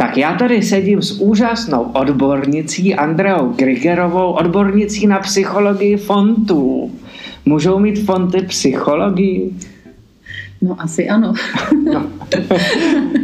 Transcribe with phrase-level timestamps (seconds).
[0.00, 6.90] Tak já tady sedím s úžasnou odbornicí Andreou Grigerovou, odbornicí na psychologii fontů.
[7.46, 9.54] Můžou mít fonty psychologii?
[10.62, 11.34] No asi ano.
[11.92, 12.06] no.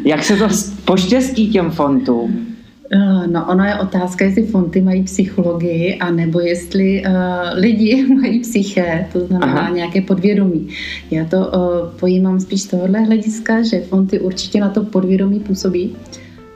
[0.04, 0.48] Jak se to
[0.84, 2.46] poštěstí těm fontům?
[2.93, 7.12] Eh, no, ona je otázka, jestli fonty mají psychologii, anebo jestli uh,
[7.54, 9.70] lidi mají psyché, to znamená Aha.
[9.70, 10.68] nějaké podvědomí.
[11.11, 15.96] Já to uh, pojímám spíš z tohohle hlediska, že fonty určitě na to podvědomí působí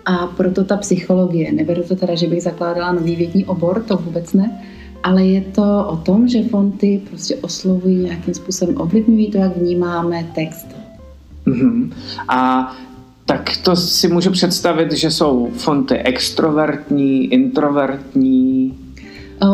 [0.04, 1.52] a proto ta psychologie.
[1.52, 4.62] Neberu to teda, že bych zakládala nový vědní obor, to vůbec ne,
[5.02, 10.26] ale je to o tom, že fonty prostě oslovují nějakým způsobem, ovlivňují to, jak vnímáme
[10.34, 10.66] text.
[11.46, 11.92] Mm-hmm.
[12.28, 12.72] A
[13.26, 18.74] tak to si můžu představit, že jsou fonty extrovertní, introvertní,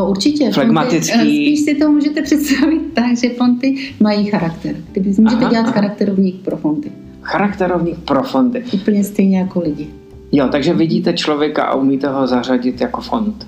[0.08, 0.50] Určitě.
[0.52, 1.12] Flegmatický.
[1.12, 4.76] Fonty, spíš si to můžete představit tak, že fonty mají charakter.
[4.92, 5.72] Kdyby můžete aha, dělat aha.
[5.72, 6.92] charakterovník pro fonty.
[7.22, 8.64] Charakterovník pro fonty.
[8.74, 9.88] Úplně stejně jako lidi.
[10.32, 13.46] Jo, takže vidíte člověka a umíte ho zařadit jako font.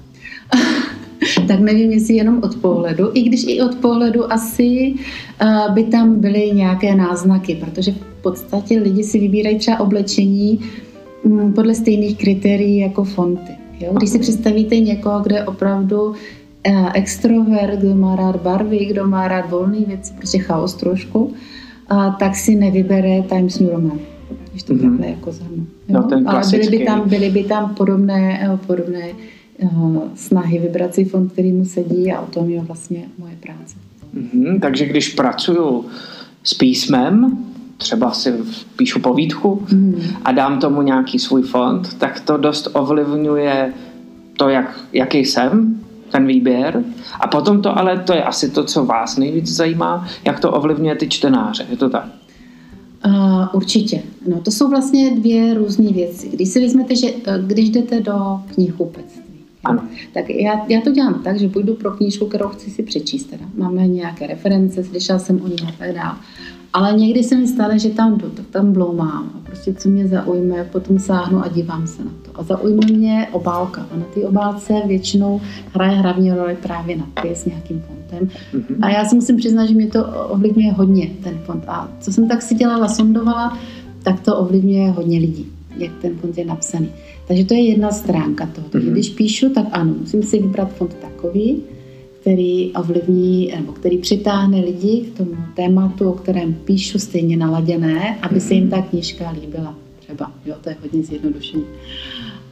[1.48, 4.94] tak nevím, jestli jenom od pohledu, i když i od pohledu asi
[5.42, 10.60] uh, by tam byly nějaké náznaky, protože v podstatě lidi si vybírají třeba oblečení
[11.22, 13.52] um, podle stejných kritérií jako fonty.
[13.80, 13.92] Jo?
[13.96, 16.14] Když si představíte někoho, kde opravdu uh,
[16.94, 22.36] extrovert, kdo má rád barvy, kdo má rád volné věci, prostě chaos trošku, uh, tak
[22.36, 23.98] si nevybere Times New Roman
[24.58, 24.90] když to mm-hmm.
[24.90, 25.66] takhle jako zhrnu.
[25.88, 29.08] No, Ale byly by tam, byly by tam podobné, podobné
[29.58, 33.76] uh, snahy vybrat si fond, který mu sedí a o tom je vlastně moje práce.
[34.16, 35.84] Mm-hmm, takže když pracuju
[36.44, 37.38] s písmem,
[37.76, 38.32] třeba si
[38.76, 40.02] píšu povídku mm.
[40.24, 43.72] a dám tomu nějaký svůj fond, tak to dost ovlivňuje
[44.36, 46.84] to, jak, jaký jsem, ten výběr.
[47.20, 50.94] A potom to ale, to je asi to, co vás nejvíc zajímá, jak to ovlivňuje
[50.94, 51.66] ty čtenáře.
[51.70, 52.08] Je to tak?
[53.06, 54.02] Uh, určitě.
[54.28, 56.28] No, to jsou vlastně dvě různé věci.
[56.28, 59.22] Když si vezmete, že eh, když jdete do knihkupectví,
[59.64, 59.82] ano.
[60.14, 63.24] Tak já, já to dělám tak, že půjdu pro knížku, kterou chci si přečíst.
[63.24, 63.44] Teda.
[63.54, 66.16] Máme nějaké reference, slyšela jsem o ní a tak dále.
[66.72, 69.30] Ale někdy se mi stane, že tam jdu, tak tam bloumám.
[69.34, 72.40] A prostě co mě zaujme, potom sáhnu a dívám se na to.
[72.40, 73.86] A zaujme mě obálka.
[73.92, 75.40] A na té obálce většinou
[75.74, 78.28] hraje hlavní roli právě nadpis s nějakým fontem.
[78.54, 78.76] Mm-hmm.
[78.82, 81.64] A já si musím přiznat, že mě to ovlivňuje hodně, ten font.
[81.66, 83.58] A co jsem tak si dělala, sondovala,
[84.02, 85.46] tak to ovlivňuje hodně lidí,
[85.76, 86.88] jak ten font je napsaný.
[87.28, 88.66] Takže to je jedna stránka toho.
[88.70, 88.92] Takže mm-hmm.
[88.92, 91.62] když píšu, tak ano, musím si vybrat fond takový,
[92.28, 98.40] který ovlivní, nebo který přitáhne lidi k tomu tématu, o kterém píšu stejně naladěné, aby
[98.40, 98.70] se jim mhm.
[98.70, 99.74] ta knížka líbila.
[100.00, 101.64] Třeba, jo, to je hodně zjednodušení.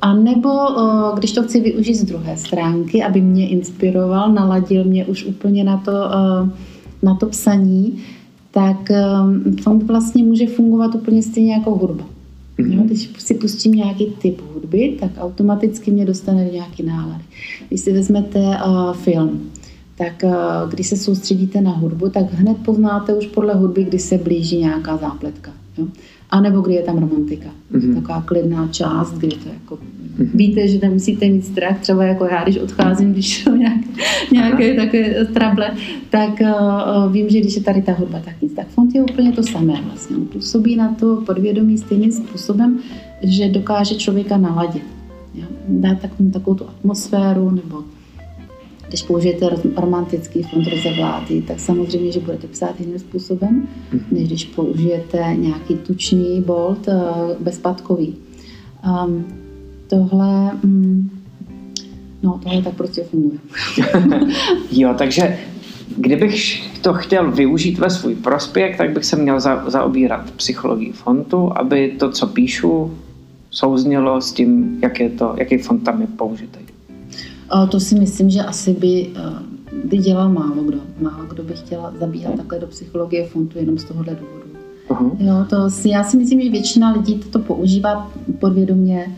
[0.00, 0.50] A nebo
[1.18, 5.76] když to chci využít z druhé stránky, aby mě inspiroval, naladil mě už úplně na
[5.76, 5.92] to,
[7.02, 7.98] na to psaní,
[8.50, 8.92] tak
[9.62, 12.04] fond vlastně může fungovat úplně stejně jako hudba.
[12.58, 12.76] Mm-hmm.
[12.76, 17.24] Jo, když si pustím nějaký typ hudby, tak automaticky mě dostane do nějaký nálady.
[17.68, 19.50] Když si vezmete uh, film,
[19.98, 24.18] tak uh, když se soustředíte na hudbu, tak hned poznáte už podle hudby, kdy se
[24.18, 25.50] blíží nějaká zápletka.
[25.78, 25.86] Jo?
[26.30, 27.48] A nebo kdy je tam romantika.
[27.72, 27.94] Mm-hmm.
[27.94, 30.30] Taková klidná část, kdy to jako mm-hmm.
[30.34, 33.80] víte, že nemusíte mít strach, třeba jako já, když odcházím, když jsou nějak,
[34.32, 34.84] nějaké Aha.
[34.84, 35.70] takové trable,
[36.10, 38.52] tak uh, vím, že když je tady ta hudba, tak nic.
[38.52, 40.16] Tak fond je úplně to samé vlastně.
[40.16, 42.78] On působí na to podvědomí stejným způsobem,
[43.22, 44.84] že dokáže člověka naladit.
[45.34, 45.46] Jo?
[45.68, 47.82] Dá takovou, takovou tu atmosféru nebo
[48.88, 54.04] když použijete romantický fond rozevlátý, tak samozřejmě, že budete psát jiným způsobem, mhm.
[54.10, 56.94] než když použijete nějaký tučný bolt eh,
[57.40, 58.14] bezpadkový.
[59.06, 59.24] Um,
[59.88, 61.10] tohle, um,
[62.22, 63.38] no, tohle tak prostě funguje.
[64.70, 65.38] jo, takže
[65.96, 71.58] kdybych to chtěl využít ve svůj prospěch, tak bych se měl za, zaobírat psychologii fontu,
[71.58, 72.94] aby to, co píšu,
[73.50, 76.65] souznělo s tím, jak je to, jaký fond tam je použitý.
[77.70, 79.20] To si myslím, že asi by, eh,
[79.84, 80.78] by dělal málo kdo.
[81.00, 84.46] Málo kdo by chtěla zabíhat takhle do psychologie fontu jenom z tohohle důvodu.
[84.88, 85.16] Uh-huh.
[85.18, 89.16] Jo, to si, já si myslím, že většina lidí to používá podvědomě,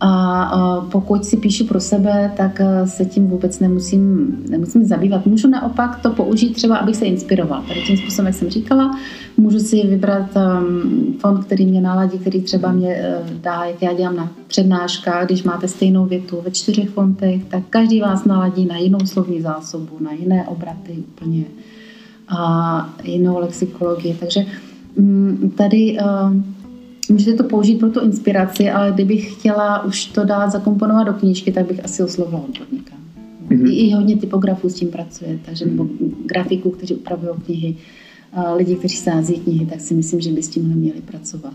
[0.00, 5.26] a pokud si píšu pro sebe, tak e, se tím vůbec nemusím, nemusím zabývat.
[5.26, 7.62] Můžu naopak to použít třeba, abych se inspiroval.
[7.68, 8.98] Tady tím způsobem, jak jsem říkala,
[9.36, 10.26] můžu si vybrat
[11.18, 15.42] fond, který mě naladí, který třeba mě uh, dá, jak já dělám na přednáškách, když
[15.42, 20.12] máte stejnou větu ve čtyřech fontech, tak každý vás naladí na jinou slovní zásobu, na
[20.12, 21.44] jiné obraty úplně
[22.28, 24.16] a jinou lexikologii.
[24.20, 24.44] Takže
[24.96, 25.98] um, tady
[27.10, 31.52] Můžete to použít pro tu inspiraci, ale kdybych chtěla už to dát zakomponovat do knížky,
[31.52, 32.94] tak bych asi oslovila odborníka.
[33.48, 33.70] Mm-hmm.
[33.70, 35.86] I, I hodně typografů s tím pracuje, takže nebo
[36.24, 37.76] grafiků, kteří upravují knihy.
[38.56, 41.52] lidi, kteří sází knihy, tak si myslím, že by s tím měli pracovat.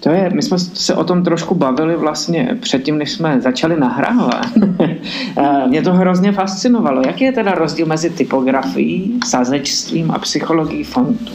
[0.00, 4.46] To je, my jsme se o tom trošku bavili vlastně předtím, než jsme začali nahrávat.
[5.68, 7.02] Mě to hrozně fascinovalo.
[7.06, 11.32] Jaký je teda rozdíl mezi typografií, sázečstvím a psychologií fontu?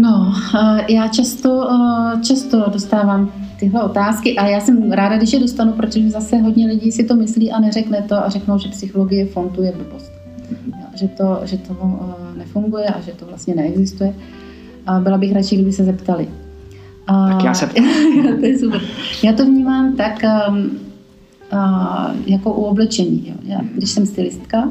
[0.00, 0.32] No,
[0.88, 1.68] já často,
[2.22, 6.92] často dostávám tyhle otázky a já jsem ráda, když je dostanu, protože zase hodně lidí
[6.92, 10.12] si to myslí a neřekne to a řeknou, že psychologie fontu je blbost.
[10.94, 12.00] Že to, že to
[12.36, 14.14] nefunguje a že to vlastně neexistuje.
[14.86, 16.28] A byla bych radši, kdyby se zeptali.
[17.06, 17.66] Tak já se
[18.40, 18.80] to je super.
[19.24, 23.24] Já to vnímám tak a, jako u oblečení.
[23.28, 23.34] Jo.
[23.42, 24.68] Já, když jsem stylistka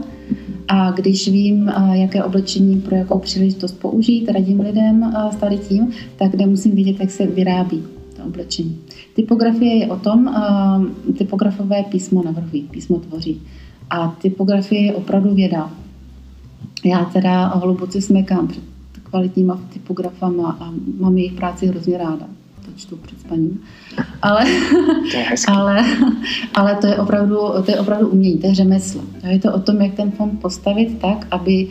[0.71, 5.91] a když vím, a, jaké oblečení pro jakou příležitost použít, radím lidem s tady tím,
[6.15, 7.83] tak nemusím vědět, jak se vyrábí
[8.17, 8.79] to oblečení.
[9.15, 10.81] Typografie je o tom, a,
[11.17, 13.41] typografové písmo navrhují, písmo tvoří.
[13.89, 15.71] A typografie je opravdu věda.
[16.85, 18.63] Já teda hluboce smekám před
[19.03, 22.38] kvalitníma typografama a mám jejich práci hrozně ráda.
[22.69, 23.59] To čtu před spaním.
[24.21, 24.45] Ale,
[25.11, 25.85] to je ale,
[26.53, 29.01] ale to je opravdu, to je opravdu umění, to je řemeslo.
[29.29, 31.67] Je to o tom, jak ten fond postavit tak, aby,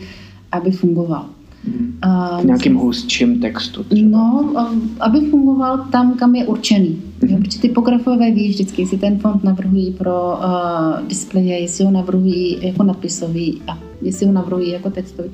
[0.51, 1.25] aby fungoval.
[1.65, 1.97] Hmm.
[2.01, 4.09] A, nějakým hustším textu třeba.
[4.09, 4.53] No,
[4.99, 7.01] aby fungoval tam, kam je určený.
[7.19, 7.31] Mm-hmm.
[7.31, 12.57] Jo, protože typografové ví vždycky, jestli ten fond navrhují pro uh, displeje, jestli ho navrhují
[12.61, 15.29] jako nadpisový a jestli ho navrhují jako textový.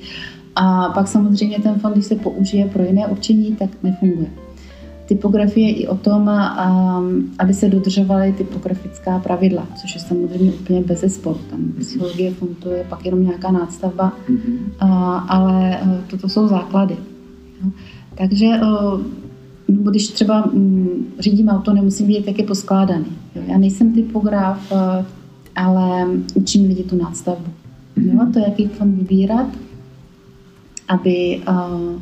[0.56, 4.45] A pak samozřejmě ten fond, když se použije pro jiné určení, tak nefunguje.
[5.06, 6.32] Typografie i o tom,
[7.40, 11.40] aby se dodržovaly typografická pravidla, což je samozřejmě úplně bez zesporu.
[11.50, 14.58] Tam psychologie fontu je pak jenom nějaká nástavba, mm-hmm.
[15.28, 16.98] ale e, toto jsou základy.
[18.18, 18.60] Takže e,
[19.68, 23.06] nebo když třeba mm, řídím auto, nemusím vědět, jak je poskládaný.
[23.48, 25.06] Já nejsem typograf, e,
[25.56, 27.52] ale učím lidi tu nástavbu.
[27.96, 29.48] Jo, to, jaký fond vybírat,
[30.88, 32.02] aby, uh,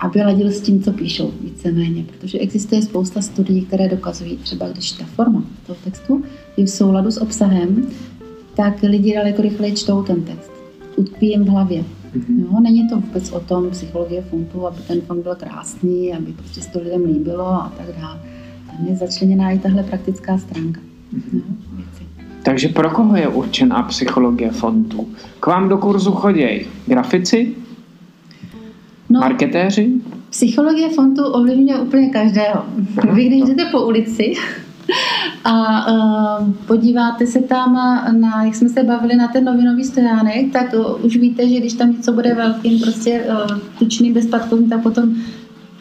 [0.00, 2.04] aby ladil s tím, co píšou víceméně.
[2.04, 6.22] Protože existuje spousta studií, které dokazují, třeba když ta forma toho textu
[6.56, 7.86] je v souladu s obsahem,
[8.54, 10.50] tak lidi daleko rychleji čtou ten text.
[10.96, 11.84] Utkví jim v hlavě.
[12.16, 12.52] Mm-hmm.
[12.52, 16.60] Jo, není to vůbec o tom psychologie fontu, aby ten fond byl krásný, aby prostě
[16.60, 18.20] se to lidem líbilo a tak dále.
[18.66, 20.80] Tam je začleněná i tahle praktická stránka.
[21.14, 21.42] Mm-hmm.
[21.78, 21.84] Jo,
[22.42, 25.08] Takže pro koho je určená psychologie fontu?
[25.40, 27.54] K vám do kurzu chodějí grafici,
[29.14, 29.92] No, Marketéři?
[30.30, 32.64] Psychologie fontu ovlivňuje úplně každého.
[33.12, 34.32] Vy když jdete po ulici
[35.44, 37.74] a uh, podíváte se tam
[38.20, 41.72] na, jak jsme se bavili na ten novinový stojánek, tak uh, už víte, že když
[41.72, 45.14] tam něco bude velkým, prostě uh, tučným, bezpadkovým, tak potom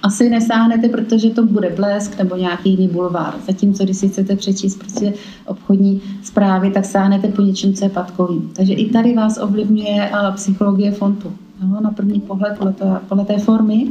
[0.04, 3.34] asi nesáhnete, protože to bude blesk nebo nějaký jiný bulvár.
[3.48, 5.14] Zatímco, když si chcete přečíst prostě
[5.46, 8.52] obchodní zprávy, tak sáhnete po něčem, co je patkovým.
[8.56, 11.34] Takže i tady vás ovlivňuje psychologie fontu.
[11.62, 13.88] Jo, na první pohled podle té, podle té formy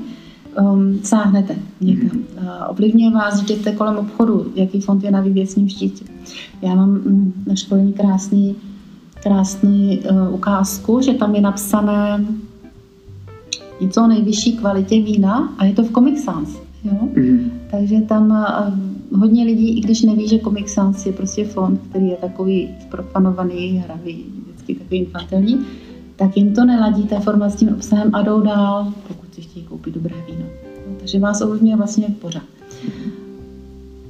[0.61, 2.11] um, sáhnete někam.
[2.17, 2.25] Mm.
[2.37, 6.05] Uh, ovlivňuje vás, jděte kolem obchodu, jaký fond je na vývěsním štítě.
[6.63, 8.57] Já mám mm, na školení krásný,
[9.23, 12.25] krásný uh, ukázku, že tam je napsané
[13.81, 16.49] něco o nejvyšší kvalitě vína a je to v Comic Sans.
[16.85, 16.99] Jo?
[17.17, 17.51] Mm.
[17.71, 22.09] Takže tam uh, hodně lidí, i když neví, že Comic Sans je prostě fond, který
[22.09, 25.59] je takový zprofanovaný, hravý, vždycky takový infantilní,
[26.23, 29.67] tak jim to neladí ta forma s tím obsahem a jdou dál, pokud si chtějí
[29.67, 30.45] koupit dobré víno.
[30.89, 32.43] No, takže vás ovlivňuje vlastně pořád.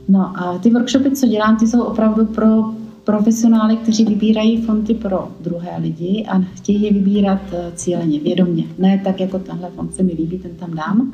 [0.09, 2.65] No a ty workshopy, co dělám, ty jsou opravdu pro
[3.05, 8.65] profesionály, kteří vybírají fonty pro druhé lidi a chtějí je vybírat eh, cíleně, vědomě.
[8.79, 11.13] Ne tak, jako tenhle fond se mi líbí, ten tam dám,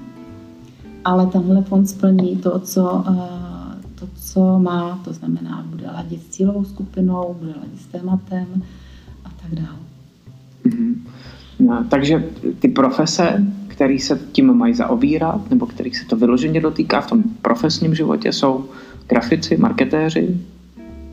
[1.04, 6.28] ale tenhle fond splní to, co, eh, to, co má, to znamená, bude ladit s
[6.28, 8.62] cílovou skupinou, bude ladit s tématem
[9.24, 9.87] a tak dále.
[10.68, 10.94] Mm-hmm.
[11.58, 12.24] No, takže
[12.58, 17.22] ty profese, které se tím mají zaobírat, nebo kterých se to vyloženě dotýká v tom
[17.42, 18.64] profesním životě, jsou
[19.08, 20.36] grafici, marketéři?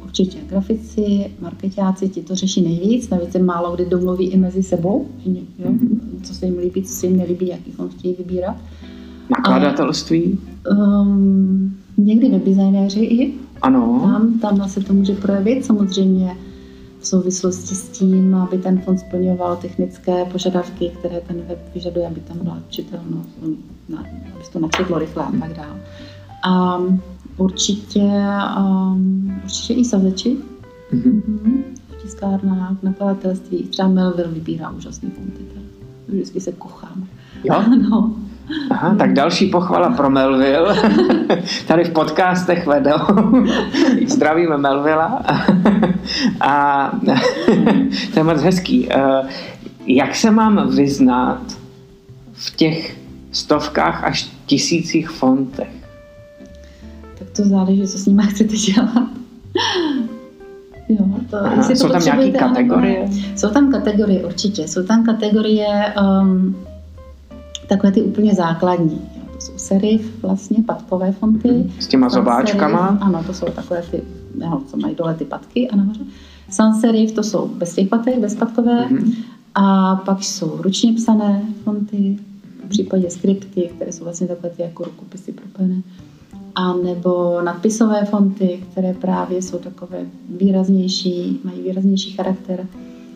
[0.04, 0.38] Určitě.
[0.50, 5.42] Grafici, marketáci, ti to řeší nejvíc, navíc se málo kdy domluví i mezi sebou, jo?
[5.60, 6.00] Mm-hmm.
[6.24, 8.56] co se jim líbí, co se jim nelíbí, jaký fond chtějí vybírat.
[9.30, 10.40] Nakladatelství?
[10.72, 13.34] um, někdy webdesignéři i.
[13.62, 14.00] Ano.
[14.42, 15.66] Tam, tam se to může projevit.
[15.66, 16.32] Samozřejmě
[17.06, 22.20] v souvislosti s tím, aby ten fond splňoval technické požadavky, které ten web vyžaduje, aby
[22.20, 23.30] tam byla čitelnost,
[24.36, 25.80] aby se to načetlo rychle a tak dále.
[26.44, 26.82] A
[27.38, 28.12] určitě,
[28.60, 30.38] um, určitě i sazeči
[30.94, 31.22] mm-hmm.
[31.90, 33.64] v tiskárnách, nakladatelství.
[33.64, 35.46] Třeba Melville vybírá úžasný fondy.
[36.08, 37.08] Vždycky se kochám.
[37.44, 37.64] Jo?
[37.90, 38.16] No.
[38.70, 40.76] Aha, tak další pochvala pro Melville.
[41.68, 42.98] Tady v podcastech vedou.
[44.08, 45.22] Zdravíme Melvilla.
[46.42, 46.92] A
[48.14, 48.90] to je moc hezký.
[49.86, 51.42] Jak se mám vyznat
[52.34, 52.98] v těch
[53.32, 55.72] stovkách až tisících fontech?
[57.20, 59.10] Tak to záleží, co s nimi chcete dělat.
[60.90, 63.10] Jo, to, Aha, jsou tam nějaké kategorie?
[63.36, 64.68] Jsou tam kategorie, určitě.
[64.68, 66.56] Jsou tam kategorie um,
[67.68, 69.02] takové ty úplně základní.
[69.16, 69.24] Jo.
[69.34, 71.72] To jsou serif, vlastně, patkové fonty.
[71.80, 72.88] S těma zobáčkama?
[72.88, 74.02] Serif, ano, to jsou takové ty,
[74.68, 76.02] co mají dole ty patky a nahoře.
[76.50, 78.86] Sans serif, to jsou bez těch patek, bezpatkové.
[78.86, 79.14] Hmm.
[79.56, 82.18] A pak jsou ručně psané fonty,
[82.66, 85.82] v případě skripty, které jsou vlastně takové ty jako rukopisy propojené
[86.56, 92.68] a nebo nadpisové fonty, které právě jsou takové výraznější, mají výraznější charakter.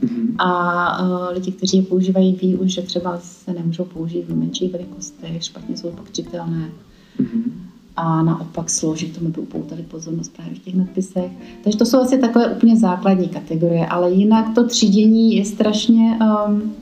[0.04, 0.36] Mm-hmm.
[0.38, 4.72] A uh, lidi, kteří je používají, ví už, že třeba se nemůžou použít v menších
[4.72, 6.70] velikostech, špatně jsou pak čitelné.
[7.20, 7.52] Mm-hmm.
[8.02, 11.32] A naopak slouží tomu, upoutali pozornost právě v těch nadpisech.
[11.64, 16.74] Takže to jsou asi takové úplně základní kategorie, ale jinak to třídění je strašně um,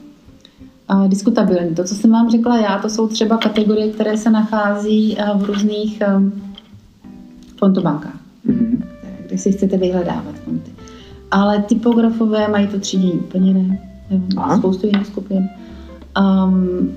[0.90, 1.74] uh, diskutabilní.
[1.74, 5.44] To, co jsem vám řekla já, to jsou třeba kategorie, které se nachází uh, v
[5.44, 6.32] různých um,
[7.56, 8.82] fontobankách, mm-hmm.
[9.26, 10.70] kde si chcete vyhledávat fonty.
[11.30, 13.88] Ale typografové mají to třídění úplně ne.
[14.58, 15.48] Spoustu jiných skupin.
[16.20, 16.92] Um,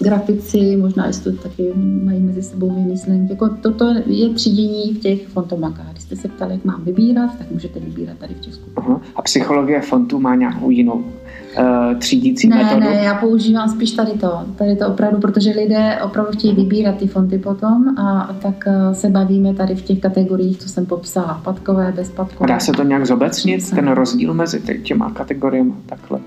[0.00, 1.72] grafici, možná jestli to taky
[2.04, 3.30] mají mezi sebou jiný slang.
[3.30, 5.90] Jako toto je třídění v těch fontobankách.
[5.92, 9.00] Když jste se ptali, jak mám vybírat, tak můžete vybírat tady v těch skupinách.
[9.16, 12.80] A psychologie fontů má nějakou jinou uh, třídící ne, metodu?
[12.80, 14.40] Ne, já používám spíš tady to.
[14.56, 19.08] Tady to opravdu, protože lidé opravdu chtějí vybírat ty fonty potom a, tak uh, se
[19.08, 21.40] bavíme tady v těch kategoriích, co jsem popsala.
[21.44, 22.48] Patkové, bezpatkové.
[22.48, 26.20] Dá se to nějak zobecnit, ten rozdíl mezi těma kategoriemi takhle?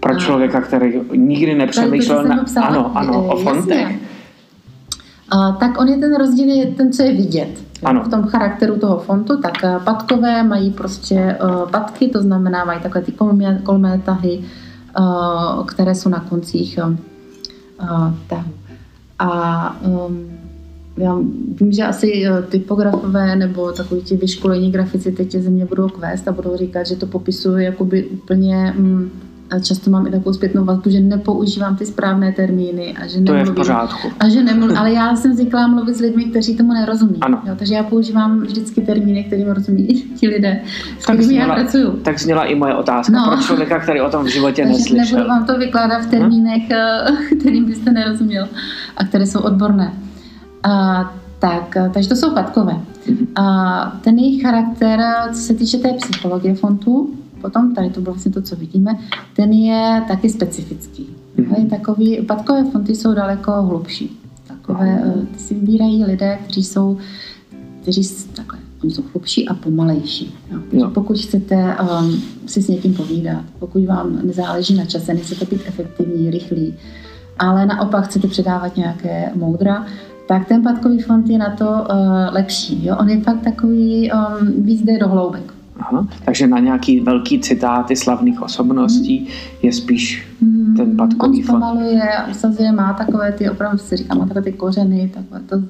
[0.00, 3.96] Pro člověka, který nikdy nepřemýšlel na, ano, ano, o fontech.
[5.34, 7.48] Uh, tak on je ten rozdíl, je ten, co je vidět.
[7.84, 8.04] Ano.
[8.04, 12.80] V tom charakteru toho fontu, tak eh, patkové mají prostě uh, patky, to znamená mají
[12.80, 14.40] takové ty kolmé, kolmé tahy,
[14.98, 16.94] uh, které jsou na koncích uh,
[18.26, 18.52] tahu.
[19.18, 20.30] A um,
[20.96, 21.18] já
[21.60, 26.32] vím, že asi typografové nebo takový ti vyškolení grafici teď ze mě budou kvést a
[26.32, 29.10] budou říkat, že to popisuje jakoby úplně um,
[29.50, 33.18] a často mám i takovou zpětnou vazbu, že nepoužívám ty správné termíny a že to
[33.20, 34.08] nemluvím, je v pořádku.
[34.20, 37.16] A že nemluvím, ale já jsem zvyklá mluvit s lidmi, kteří tomu nerozumí.
[37.20, 37.42] Ano.
[37.44, 40.60] Jo, takže já používám vždycky termíny, kterým rozumí ti lidé,
[40.98, 41.90] s tak kterými zněla, já pracuju.
[41.90, 43.26] Tak zněla i moje otázka no.
[43.26, 45.18] pro člověka, který o tom v životě takže neslyšel.
[45.18, 46.10] Nebudu vám to vykládat v hm?
[46.10, 47.38] termínech, hm?
[47.40, 48.48] kterým byste nerozuměl
[48.96, 49.92] a které jsou odborné.
[50.62, 52.72] A, tak, takže to jsou patkové.
[53.08, 53.26] Mhm.
[53.36, 55.00] A ten jejich charakter,
[55.32, 58.98] co se týče té psychologie fontu, potom, tady to bylo vlastně to, co vidíme,
[59.36, 61.08] ten je taky specifický.
[61.38, 61.70] Mm-hmm.
[61.70, 64.18] Takový, patkové fonty jsou daleko hlubší.
[64.48, 66.98] Takové, eh, ty si vybírají lidé, kteří jsou,
[67.82, 68.02] kteří
[68.36, 70.34] takhle, oni jsou hlubší a pomalejší.
[70.52, 70.58] Jo.
[70.72, 70.90] Jo.
[70.90, 76.30] Pokud chcete um, si s někým povídat, pokud vám nezáleží na čase, nechcete být efektivní,
[76.30, 76.74] rychlý,
[77.38, 79.86] ale naopak chcete předávat nějaké moudra,
[80.28, 81.86] tak ten patkový fond je na to uh,
[82.30, 82.86] lepší.
[82.86, 82.96] Jo?
[83.00, 85.57] On je fakt takový, um, víc jde do hloubek.
[85.78, 86.08] Aha.
[86.24, 89.26] Takže na nějaký velký citáty slavných osobností mm.
[89.62, 90.74] je spíš mm.
[90.76, 91.62] ten patkový fond.
[91.62, 95.62] On zpomaluje, usazuje, má takové ty, opravdu si říkám, má takové ty kořeny, takové to,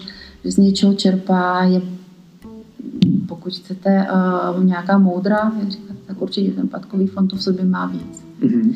[0.44, 1.82] že z něčeho čerpá, je
[3.28, 4.06] pokud chcete
[4.56, 8.24] uh, nějaká moudra, říkat, tak určitě ten patkový fond to v sobě má víc.
[8.42, 8.74] Mm-hmm.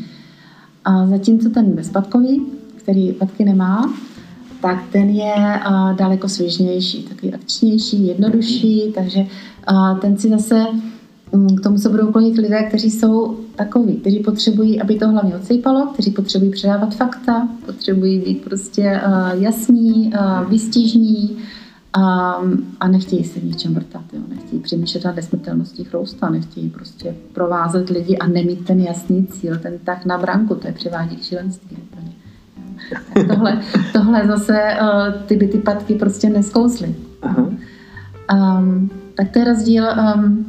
[0.84, 2.42] A zatímco ten bezpatkový,
[2.76, 3.94] který patky nemá,
[4.60, 9.26] tak ten je uh, daleko svěžnější, takový akčnější, jednodušší, takže
[9.72, 10.64] uh, ten si zase
[11.32, 15.86] k tomu se budou klonit lidé, kteří jsou takoví, kteří potřebují, aby to hlavně odsejpalo,
[15.86, 23.40] kteří potřebují předávat fakta, potřebují být prostě uh, jasní, uh, výstižní um, a nechtějí se
[23.40, 24.20] v něčem vrtat, jo?
[24.28, 29.78] nechtějí přemýšlet nad nesmrtelností chrousta, nechtějí prostě provázet lidi a nemít ten jasný cíl, ten
[29.84, 32.12] tak na branku, to je převádí k šílenství úplně.
[33.28, 33.60] tohle,
[33.92, 36.94] tohle zase uh, ty by ty patky prostě neskously.
[38.32, 39.84] Um, tak to je rozdíl
[40.16, 40.46] um,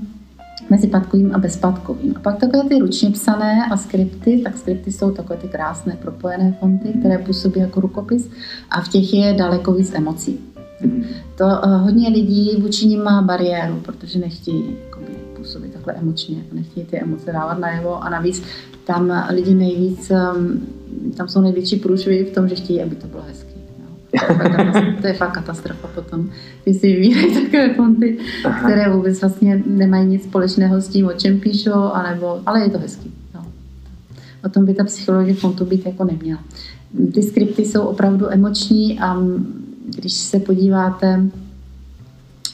[0.73, 2.13] mezi patkovým a bezpatkovým.
[2.15, 6.57] A pak takové ty ručně psané a skripty, tak skripty jsou takové ty krásné propojené
[6.59, 8.29] fonty, které působí jako rukopis
[8.69, 10.39] a v těch je daleko víc emocí.
[11.37, 16.85] To uh, hodně lidí vůči ním má bariéru, protože nechtějí jakoby, působit takhle emočně, nechtějí
[16.85, 18.43] ty emoce dávat najevo a navíc
[18.85, 20.67] tam lidi nejvíc, um,
[21.17, 23.42] tam jsou největší průšvy v tom, že chtějí, aby to bylo hezké.
[25.01, 26.29] To je fakt katastrofa potom,
[26.63, 28.69] když si vybírají takové fonty, Aha.
[28.69, 32.79] které vůbec vlastně nemají nic společného s tím, o čem píšou, anebo, ale je to
[32.79, 33.13] hezký.
[33.35, 33.45] No.
[34.45, 36.39] O tom by ta psychologie fontu být jako neměla.
[37.13, 39.17] Ty skripty jsou opravdu emoční a
[39.85, 41.29] když se podíváte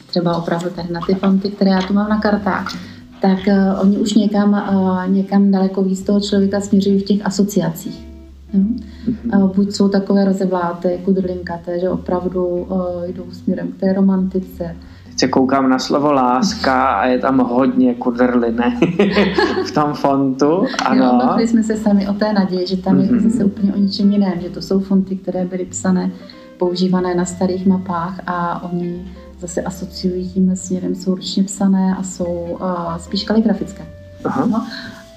[0.08, 2.78] třeba opravdu tady na ty fonty, které já tu mám na kartách,
[3.22, 8.09] tak uh, oni už někam, uh, někam daleko víc toho člověka směřují v těch asociacích.
[8.54, 8.60] Jo?
[8.60, 9.52] Mm-hmm.
[9.56, 14.76] Buď jsou takové rozevláté, kudrlinkaté, že opravdu uh, jdou směrem k té romantice.
[15.06, 18.78] Teď se koukám na slovo láska a je tam hodně kudrliny
[19.66, 20.66] v tom fontu.
[20.86, 21.36] Ano.
[21.40, 23.04] Jo, jsme se sami o té naději, že tam mm-hmm.
[23.04, 23.30] je mhm.
[23.30, 26.12] zase úplně o ničem jiném, že to jsou fonty, které byly psané,
[26.58, 29.06] používané na starých mapách a oni
[29.40, 33.86] zase asociují tímhle směrem, jsou ručně psané a jsou uh, spíš kaligrafické.
[34.26, 34.46] Aha.
[34.46, 34.68] No?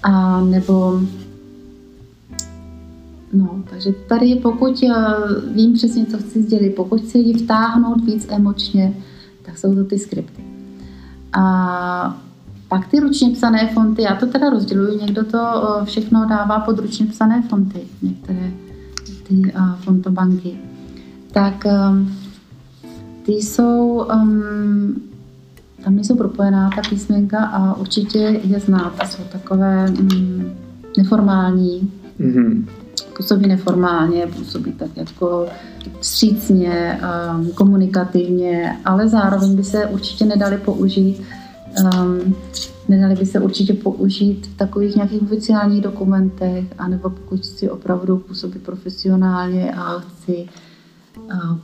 [0.03, 1.01] A nebo
[3.33, 4.95] No, takže tady pokud uh,
[5.55, 8.95] vím přesně, co chci sdělit, pokud chci lidi vtáhnout víc emočně,
[9.43, 10.45] tak jsou to ty skripty.
[11.33, 12.21] A
[12.69, 16.79] pak ty ručně psané fonty, já to teda rozděluji, někdo to uh, všechno dává pod
[16.79, 18.51] ručně psané fonty, některé
[19.29, 20.59] ty uh, fontobanky.
[21.33, 22.13] Tak um,
[23.23, 25.03] ty jsou, um,
[25.85, 30.53] tam nejsou propojená ta písmenka a určitě je znát, jsou takové um,
[30.99, 32.65] neformální, mm-hmm.
[33.17, 35.47] Působí neformálně, působí tak jako
[36.01, 37.01] vstřícně,
[37.39, 41.23] um, komunikativně, ale zároveň by se určitě nedali použít
[41.95, 42.35] um,
[42.89, 48.63] nedali by se určitě použít v takových nějakých oficiálních dokumentech, anebo pokud chci opravdu působit
[48.63, 50.49] profesionálně a chci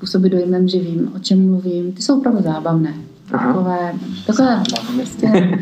[0.01, 1.93] působit dojmem, že vím, o čem mluvím.
[1.93, 2.95] Ty jsou opravdu zábavné.
[3.33, 3.47] Aha.
[3.47, 3.93] Takové,
[4.27, 4.63] takové
[4.97, 5.29] prostě,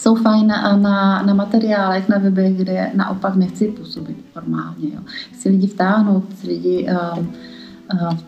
[0.00, 4.88] jsou fajn na, na, na materiálech, na webech, kde naopak nechci působit formálně.
[4.94, 5.00] Jo.
[5.32, 7.18] Chci lidi vtáhnout, chci lidi uh,
[7.94, 8.18] uh,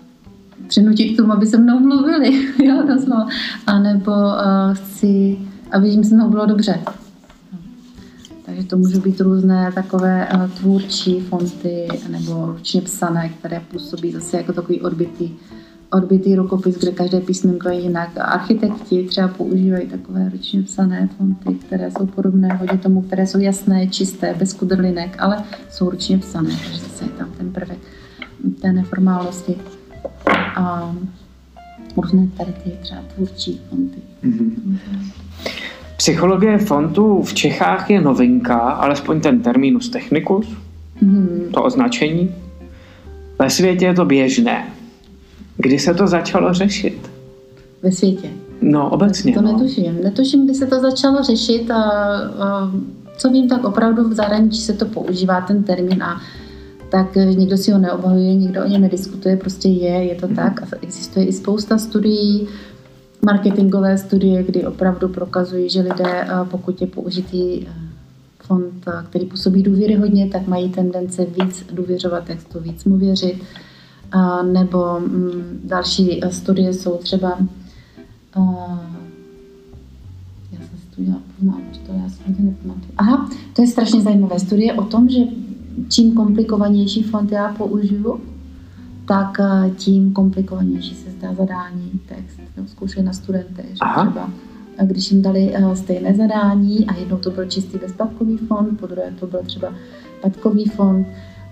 [0.68, 2.84] přinutit k tomu, aby se mnou mluvili, jo.
[3.66, 5.38] A nebo uh, chci,
[5.72, 6.80] aby jim se mnou bylo dobře.
[8.46, 14.36] Takže to můžou být různé takové uh, tvůrčí fonty nebo ručně psané, které působí zase
[14.36, 15.30] jako takový odbitý,
[15.92, 18.10] odbitý rukopis, kde každé písmenko je jinak.
[18.16, 23.86] Architekti třeba používají takové ručně psané fonty, které jsou podobné hodně tomu, které jsou jasné,
[23.86, 27.78] čisté, bez kudrlinek, ale jsou ručně psané, takže zase je tam ten prvek
[28.60, 29.54] té neformálnosti.
[30.56, 30.94] A
[31.96, 33.98] různé tady ty třeba tvůrčí fonty.
[34.24, 34.78] Mm-hmm.
[35.96, 40.56] Psychologie fontu v Čechách je novinka, alespoň ten terminus technicus,
[41.00, 41.48] mm.
[41.52, 42.34] to označení.
[43.38, 44.66] Ve světě je to běžné.
[45.56, 47.10] Kdy se to začalo řešit?
[47.82, 48.28] Ve světě?
[48.60, 49.34] No, obecně.
[49.34, 49.52] To no.
[49.52, 50.02] netuším.
[50.04, 51.70] Netuším, kdy se to začalo řešit.
[51.70, 52.72] A, a,
[53.18, 56.20] co vím, tak opravdu v zahraničí se to používá, ten termín a
[56.90, 60.62] tak někdo si ho neobhajuje, nikdo o něm nediskutuje, prostě je, je to tak.
[60.62, 62.48] A existuje i spousta studií,
[63.24, 67.72] marketingové studie, kdy opravdu prokazují, že lidé, pokud je použitý eh,
[68.40, 73.42] fond, který působí důvěryhodně, tak mají tendence víc důvěřovat textu, víc mu věřit.
[74.52, 77.38] Nebo mm, další studie jsou třeba
[80.52, 82.92] já jsem si tu dělala poznámku, to já nepamatuju.
[82.96, 85.20] Aha, to je strašně zajímavé studie o tom, že
[85.88, 88.20] čím komplikovanější fond já použiju,
[89.06, 89.38] tak
[89.76, 94.10] tím komplikovanější se zdá zadání, text jo, zkoušeli na studentech, že Aha.
[94.10, 94.30] třeba
[94.84, 99.26] když jim dali stejné zadání a jednou to byl čistý bezplatkový fond, po druhé to
[99.26, 99.74] byl třeba
[100.22, 101.06] patkový fond,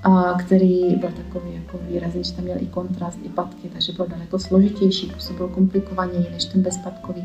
[0.08, 4.06] uh, který byl takový jako výrazný, že tam měl i kontrast, i patky, takže byl
[4.08, 7.24] daleko složitější, působil komplikovaněji než ten bezpatkový,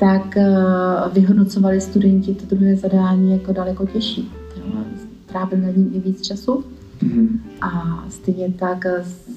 [0.00, 4.32] tak uh, vyhodnocovali studenti to druhé zadání jako daleko těžší.
[4.56, 4.84] Jo?
[5.26, 6.64] Trávili nad ním i víc času.
[7.02, 7.28] Mm-hmm.
[7.60, 8.84] A stejně tak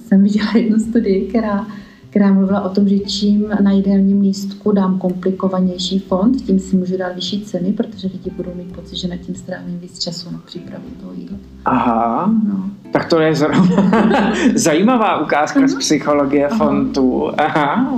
[0.08, 1.68] jsem viděla jednu studii, která
[2.16, 6.98] která mluvila o tom, že čím na jídelním lístku dám komplikovanější fond, tím si můžu
[6.98, 10.40] dát vyšší ceny, protože lidi budou mít pocit, že nad tím strávím víc času na
[10.46, 11.38] přípravu toho jídla.
[11.66, 12.70] Aha, no.
[12.92, 16.58] tak to je zrovna zajímavá ukázka z psychologie Aha.
[16.58, 17.32] fontu.
[17.38, 17.98] Aha.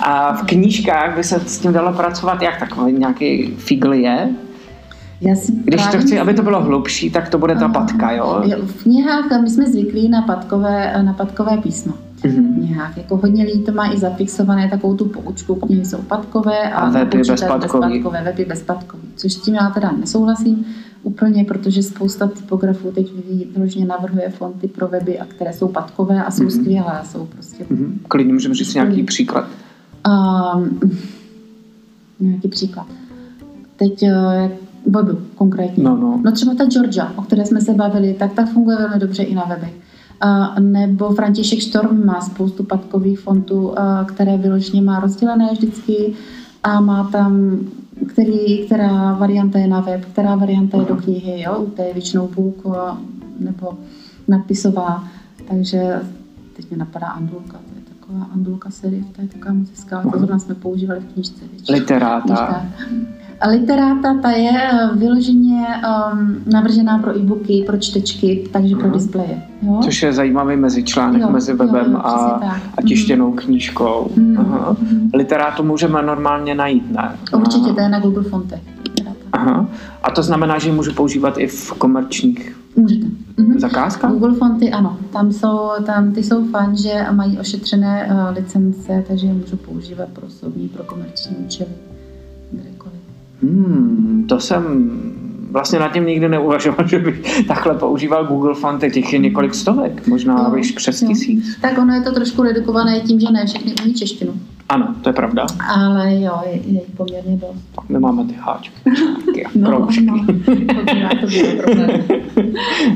[0.00, 4.28] A v knížkách by se s tím dalo pracovat jak takový nějaký figl je?
[5.20, 8.42] Já si Když to chci, aby to bylo hlubší, tak to bude ta patka, jo?
[8.66, 11.94] V knihách my jsme zvyklí na patkové, na patkové písmo
[12.28, 12.68] mm-hmm.
[12.68, 12.96] nějak.
[12.96, 16.90] Jako hodně lidí to má i zafixované takovou tu poučku, knihy jsou patkové a, a
[16.90, 18.00] weby bezpadkový.
[18.00, 19.02] bezpadkové, weby bezpadkový.
[19.16, 20.64] Což s tím já teda nesouhlasím
[21.02, 23.12] úplně, protože spousta typografů teď
[23.54, 26.60] vyloženě navrhuje fonty pro weby, a které jsou patkové a jsou mm-hmm.
[26.60, 27.00] skvělé.
[27.04, 27.64] Jsou prostě...
[27.64, 27.92] Mm-hmm.
[28.08, 29.48] Klidně můžeme říct nějaký příklad.
[30.08, 30.80] Um,
[32.20, 32.86] nějaký příklad.
[33.76, 34.50] Teď uh,
[34.86, 35.84] webu konkrétně.
[35.84, 36.20] No, no.
[36.24, 39.34] no třeba ta Georgia, o které jsme se bavili, tak ta funguje velmi dobře i
[39.34, 39.74] na webech
[40.58, 43.74] nebo František Štorm má spoustu patkových fontů,
[44.06, 46.12] které vyloženě má rozdělené vždycky
[46.62, 47.58] a má tam,
[48.08, 51.66] který, která varianta je na web, která varianta je do knihy, jo?
[51.76, 52.64] to je většinou book
[53.38, 53.78] nebo
[54.28, 55.04] nadpisová,
[55.48, 56.00] takže
[56.56, 60.18] teď mě napadá Andulka, to je taková Andulka série, to je taková moc hezká, to
[60.18, 61.44] zrovna jsme používali v knižce.
[61.70, 62.66] Literáta.
[63.50, 65.66] Literáta ta je eh, vyloženě
[66.12, 69.42] um, navržená pro e-booky, pro čtečky, takže pro displeje.
[69.62, 69.80] Jo?
[69.84, 72.62] Což je zajímavý mezičlánek Jo, mezi jo, webem jo, a, přesně tak.
[72.78, 74.10] a tištěnou knížkou.
[74.16, 74.36] Mhm.
[74.38, 74.76] Aha.
[74.80, 75.10] Mhm.
[75.14, 77.16] Literátu můžeme normálně najít, ne?
[77.36, 78.24] Určitě, to je na Google.
[78.84, 79.16] Literáta.
[79.32, 79.68] Aha.
[80.02, 83.06] A to znamená, že ji můžu používat i v komerčních Můžete.
[83.36, 83.60] Mhm.
[83.60, 84.10] zakázkách?
[84.10, 89.26] Google fonty, ano, tam jsou, tam ty jsou fajn, že mají ošetřené uh, licence, takže
[89.26, 91.70] je můžu používat pro osobní, pro komerční účely,
[92.52, 92.93] kdekoliv.
[93.48, 94.90] Hmm, to jsem
[95.50, 100.06] vlastně nad tím nikdy neuvažoval, že bych takhle používal Google fonty, těch je několik stovek,
[100.06, 101.08] možná Jo, víš přes jo.
[101.08, 101.56] tisíc.
[101.60, 104.32] Tak ono je to trošku redukované tím, že ne všechny umí češtinu,
[104.68, 105.46] Ano, to je pravda.
[105.76, 107.62] ale jo, je, je poměrně dost.
[107.74, 110.06] Pak my máme ty háčky, a kroužky.
[110.06, 111.92] no, to by, to.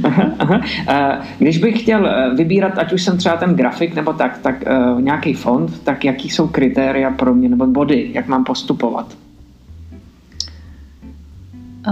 [0.88, 4.64] Eh, Když bych chtěl eh, vybírat, ať už jsem třeba ten grafik nebo tak, tak
[4.94, 9.06] uh, nějaký fond, tak jaký jsou kritéria pro mě, nebo body, jak mám postupovat?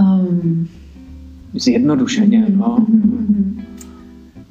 [0.01, 0.67] Um,
[1.53, 2.85] Zjednodušeně, no.
[2.89, 3.61] Mhm, mhm.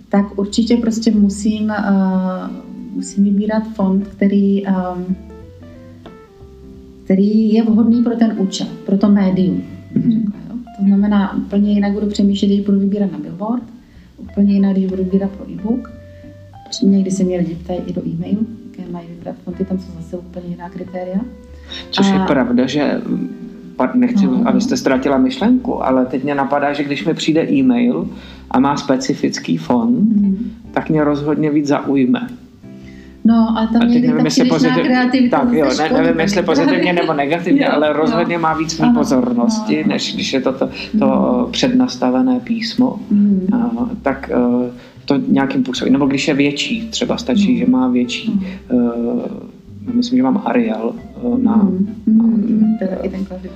[0.09, 2.51] Tak určitě prostě musím, uh,
[2.95, 5.17] musím vybírat fond, který, um,
[7.05, 9.63] který je vhodný pro ten účel, pro to médium.
[9.95, 10.21] jo.
[10.79, 13.63] To znamená, úplně jinak budu přemýšlet, když budu vybírat na billboard,
[14.19, 15.91] úplně jinak, když budu vybírat pro e-book.
[16.83, 18.47] Někdy se mě lidi ptají i do e-mailu,
[18.79, 21.21] jaké mají vybrat fonty, tam jsou zase úplně jiná kritéria.
[21.91, 23.29] Což je A- pravda, že mm,
[23.95, 24.43] nechci, No.
[24.45, 28.09] abyste ztratila myšlenku, ale teď mě napadá, že když mi přijde e-mail
[28.51, 30.51] a má specifický fond, Mhm.
[30.71, 32.27] tak mě rozhodně víc zaujme.
[33.25, 34.85] No, ale tam A někdy nevím, jestli pozitiv...
[34.85, 37.93] kreativita tak, jo, ne, nevím, jestli pozitivně nebo negativně, Jo, ale jo.
[37.93, 42.97] rozhodně má víc mý pozornosti, než když je to to, to přednastavené písmo.
[43.11, 43.47] Mhm.
[43.55, 44.71] A, tak eh,
[45.05, 45.91] to nějakým působí.
[45.91, 47.59] Nebo když je větší, třeba stačí, No.
[47.59, 48.41] že má větší.
[48.71, 48.75] eh,
[49.93, 51.57] myslím, že mám Arial eh, na...
[51.57, 51.95] Mhm.
[52.07, 52.77] Mhm.
[52.79, 53.51] To je taky ten klasik.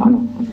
[0.00, 0.48] Ano, ano.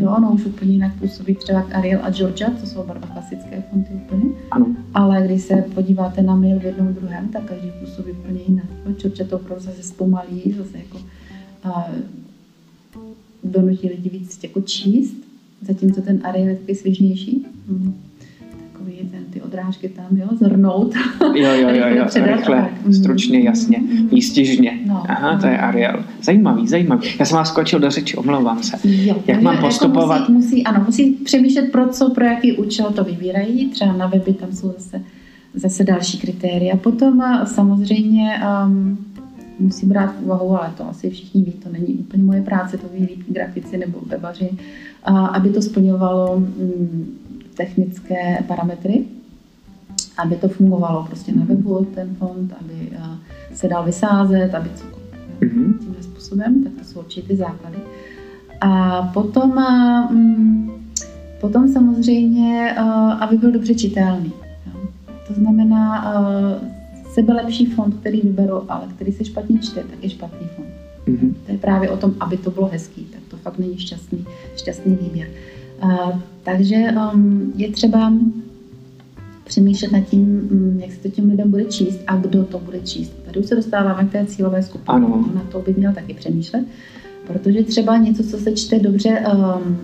[0.00, 3.62] Jo, ono už úplně jinak působí třeba Ariel a Georgia, to jsou oba dva klasické
[3.70, 4.24] fonty úplně.
[4.50, 4.66] ano.
[4.94, 8.64] Ale když se podíváte na mail v jednom druhém, tak každý působí úplně jinak.
[8.96, 10.98] Georgia to opravdu zase zpomalí, zase jako
[11.64, 11.86] a,
[13.44, 15.16] donutí lidi víc jako číst,
[15.62, 17.46] zatímco ten Ariel je takový svěžnější.
[17.68, 17.94] Mhm.
[19.54, 20.94] Odrážky tam, jo, zhrnout.
[21.34, 22.68] Jo, jo, jo, jo, rychle.
[22.84, 22.92] Mhm.
[22.94, 24.08] stručně, jasně, Mhm.
[24.08, 24.78] výstižně.
[24.86, 25.02] No.
[25.08, 26.04] Aha, to je Ariel.
[26.22, 27.08] Zajímavý, zajímavý.
[27.18, 28.76] Já jsem vás skočil do řeči, omlouvám se.
[28.84, 30.20] Jo, Jak mám takže postupovat?
[30.20, 33.68] Jako musí, musí, ano, musí přemýšlet, pro co, pro jaký účel to vybírají.
[33.70, 35.00] Třeba na weby tam jsou zase,
[35.54, 36.76] zase další kritéria.
[36.76, 38.30] Potom a, samozřejmě
[38.66, 38.98] um,
[39.58, 42.86] musí brát v úvahu, ale to asi všichni ví, to není úplně moje práce, to
[42.98, 44.50] ví grafici nebo webaři,
[45.32, 47.18] aby to splňovalo mm,
[47.56, 49.02] technické parametry,
[50.18, 53.18] aby to fungovalo prostě na webu, ten fond, aby a,
[53.54, 55.04] se dal vysázet, aby cokoliv
[55.40, 55.78] Mhm.
[55.78, 57.78] tímhle způsobem, tak to jsou určitě ty základy.
[58.60, 60.70] A potom, a, mm,
[61.40, 64.32] potom samozřejmě, a, aby byl dobře čitelný.
[64.66, 64.80] Jo.
[65.28, 66.14] To znamená,
[67.14, 70.66] sebelepší fond, který vyberu, ale který se špatně čte, tak je špatný fond.
[71.06, 71.34] Mhm.
[71.46, 74.24] To je právě o tom, aby to bylo hezký, tak to fakt není šťastný,
[74.56, 75.28] šťastný výběr.
[75.80, 76.76] A, takže
[77.14, 78.12] um, je třeba
[79.44, 82.80] přemýšlet nad tím, mm, jak se to těm lidem bude číst a kdo to bude
[82.80, 83.12] číst.
[83.24, 84.84] Tady už se dostáváme k té cílové skupině.
[84.86, 85.30] Ano.
[85.34, 86.64] Na to by měl taky přemýšlet,
[87.26, 89.78] protože třeba něco, co se čte dobře, um,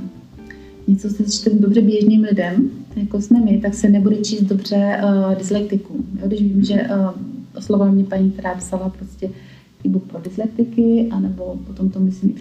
[0.87, 5.01] něco, co se čte dobře běžným lidem, jako jsme my, tak se nebude číst dobře
[5.03, 6.07] uh, dyslektikům.
[6.23, 7.11] Jo, když vím, že uh,
[7.57, 9.31] oslovovala mě paní, která psala prostě
[9.87, 12.35] e-book pro dyslektiky, anebo potom to myslím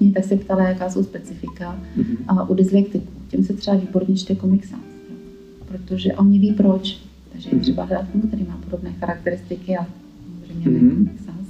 [0.00, 1.80] i tak se ptala, jaká jsou specifika
[2.28, 3.12] a u dyslektiků.
[3.28, 4.93] Těm se třeba výborně čte Comic Sans, jo.
[5.78, 6.98] Protože oni ví proč.
[7.32, 9.86] Takže je třeba hledat tomu, který má podobné charakteristiky a
[10.46, 10.90] samozřejmě Mhm.
[11.06, 11.48] Comic Sans.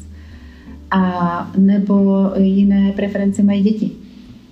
[0.91, 3.91] A nebo jiné preference mají děti.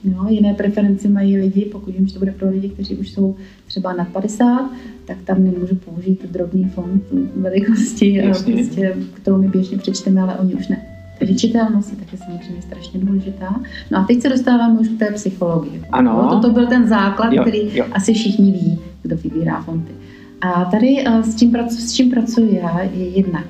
[0.05, 3.93] Jo, jiné preference mají lidi, pokud že to bude pro lidi, kteří už jsou třeba
[3.93, 4.71] nad 50,
[5.05, 7.03] tak tam nemůžu použít drobný fond
[7.37, 8.55] velikosti, Jasně.
[8.55, 10.87] prostě, kterou my běžně přečteme, ale oni už ne.
[11.23, 13.61] Takže čitelnost je taky samozřejmě strašně důležitá.
[13.91, 15.83] No a teď se dostáváme už k té psychologii.
[15.91, 16.11] Ano.
[16.11, 17.85] Jo, toto byl ten základ, Jo, který jo.
[17.93, 19.93] asi všichni ví, kdo vybírá fonty.
[20.41, 23.47] A tady eh, s čím, pracu, s čím pracuji já, je jednak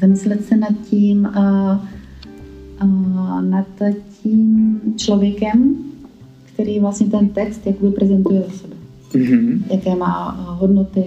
[0.00, 1.78] zamyslet se nad tím, uh,
[2.84, 3.66] uh, nad
[4.22, 5.76] tím člověkem,
[6.44, 8.76] který vlastně ten text jakoby prezentuje za sebe.
[9.14, 9.64] Mhm.
[9.70, 11.04] Jaké má hodnoty,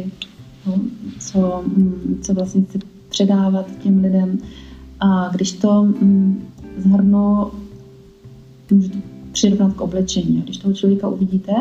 [0.68, 0.80] no,
[1.20, 4.38] co, mm, co vlastně chce předávat těm lidem.
[5.00, 7.52] A když to mm, zhrnu,
[8.72, 8.98] můžu to
[9.32, 10.42] přirovnat k oblečení.
[10.42, 11.54] Když toho člověka uvidíte,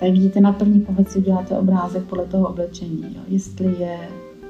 [0.00, 3.22] tak vidíte na první pohled si uděláte obrázek podle toho oblečení, jo.
[3.28, 3.98] jestli je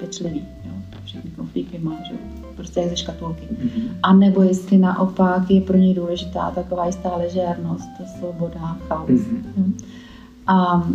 [0.00, 0.44] pečlivý.
[0.64, 0.72] Jo.
[1.04, 2.14] všechny knoflíky má, že
[2.56, 3.46] prostě jak ze škatulky.
[3.52, 3.88] Mm-hmm.
[4.02, 9.10] A nebo jestli naopak je pro něj důležitá taková jistá ležérnost, svoboda, chaos.
[9.10, 9.72] Mm-hmm.
[10.46, 10.88] A,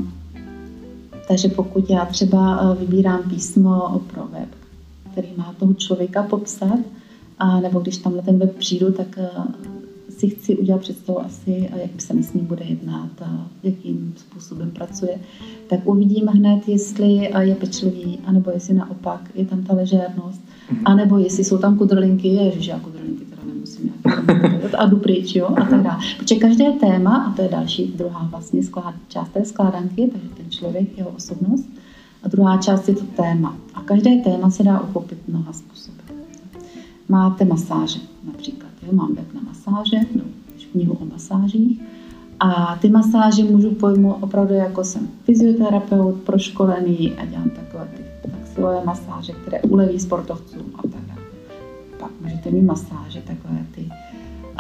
[1.28, 4.50] takže pokud já třeba vybírám písmo pro web,
[5.12, 6.80] který má toho člověka popsat,
[7.42, 9.20] a nebo když tam na ten web přijdu, tak
[10.10, 14.72] si chci udělat představu asi, jak se mi s ním bude jednat a jakým způsobem
[14.72, 15.20] pracuje,
[15.70, 20.82] tak uvidím hned, jestli je pečlivý, anebo jestli naopak je tam ta ležérnost, mm-hmm.
[20.86, 25.46] anebo jestli jsou tam kudrlinky, ježiš, já kudrlinky teda nemusím nějak a jdu pryč, jo,
[25.46, 26.00] a tak dále.
[26.20, 30.50] Protože každé téma, a to je další, druhá vlastně sklád, část té skládanky, takže ten
[30.50, 31.70] člověk, jeho osobnost,
[32.24, 33.58] a druhá část je to téma.
[33.74, 36.21] A každé téma se dá uchopit mnoha způsoby.
[37.12, 38.72] Máte masáže například.
[38.84, 38.94] Jo?
[38.94, 40.24] Mám web na masáže, no,
[40.72, 41.82] knihu o masážích.
[42.40, 48.04] A ty masáže můžu pojmout opravdu jako jsem fyzioterapeut, proškolený a dělám takové ty
[48.54, 51.22] silové masáže, které uleví sportovcům a tak dále.
[52.00, 53.91] Pak můžete mít masáže, takové ty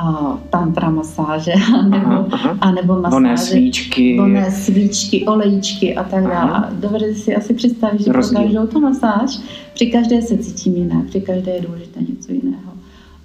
[0.03, 1.53] uh, tantra masáže,
[1.89, 2.25] nebo,
[2.61, 6.69] a nebo masáže, voné svíčky, voné svíčky, olejíčky a tak dále.
[6.71, 8.39] Dovedete si asi představit, že Rozdíl.
[8.39, 9.39] pro každou tu masáž,
[9.73, 12.71] při každé se cítím jinak, při každé je důležité něco jiného.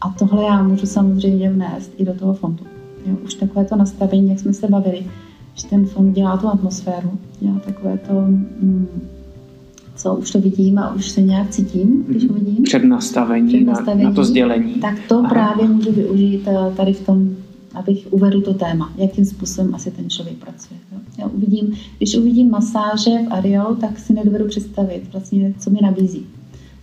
[0.01, 2.65] A tohle já můžu samozřejmě vnést i do toho fondu.
[3.07, 5.07] Jo, už takové to nastavení, jak jsme se bavili,
[5.55, 8.89] že ten fond dělá tu atmosféru, dělá takové to, mm,
[9.97, 12.63] co už to vidím a už se nějak cítím, když ho vidím.
[12.63, 14.75] Přednastavení, Přednastavení na, na to sdělení.
[14.75, 15.29] Tak to Aha.
[15.29, 17.37] právě můžu využít eh, tady v tom,
[17.75, 20.81] abych uvedl to téma, jakým způsobem asi ten člověk pracuje.
[21.19, 26.27] Já uvidím, když uvidím masáže v Arielu, tak si nedovedu představit vlastně, co mi nabízí.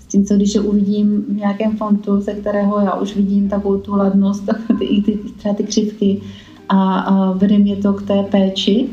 [0.08, 3.96] Tím, co když je uvidím v nějakém fontu, ze kterého já už vidím takovou tu
[3.96, 4.44] ladnost,
[4.80, 6.22] ty, ty, třeba ty křivky
[6.70, 8.88] a, a vede mě to k té péči,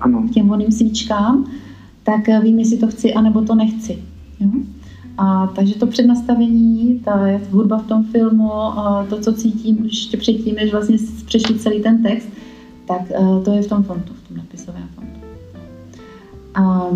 [0.00, 0.22] ano.
[0.28, 1.46] k těm voným svíčkám,
[2.02, 3.98] tak vím, jestli to chci, anebo to nechci.
[4.40, 4.50] Jo?
[5.18, 10.54] A takže to přednastavení, ta hudba v tom filmu, a to, co cítím ještě předtím,
[10.54, 12.28] než vlastně přešli celý ten text,
[12.88, 13.02] tak
[13.44, 15.20] to je v tom fontu, v tom napisovém fontu.
[16.54, 16.90] A,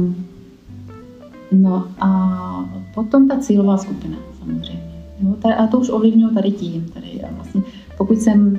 [1.53, 4.93] No a potom ta cílová skupina samozřejmě.
[5.21, 6.87] Jo, a to už ovlivňuji tady tím.
[6.95, 7.63] Tady vlastně,
[7.99, 8.59] pokud jsem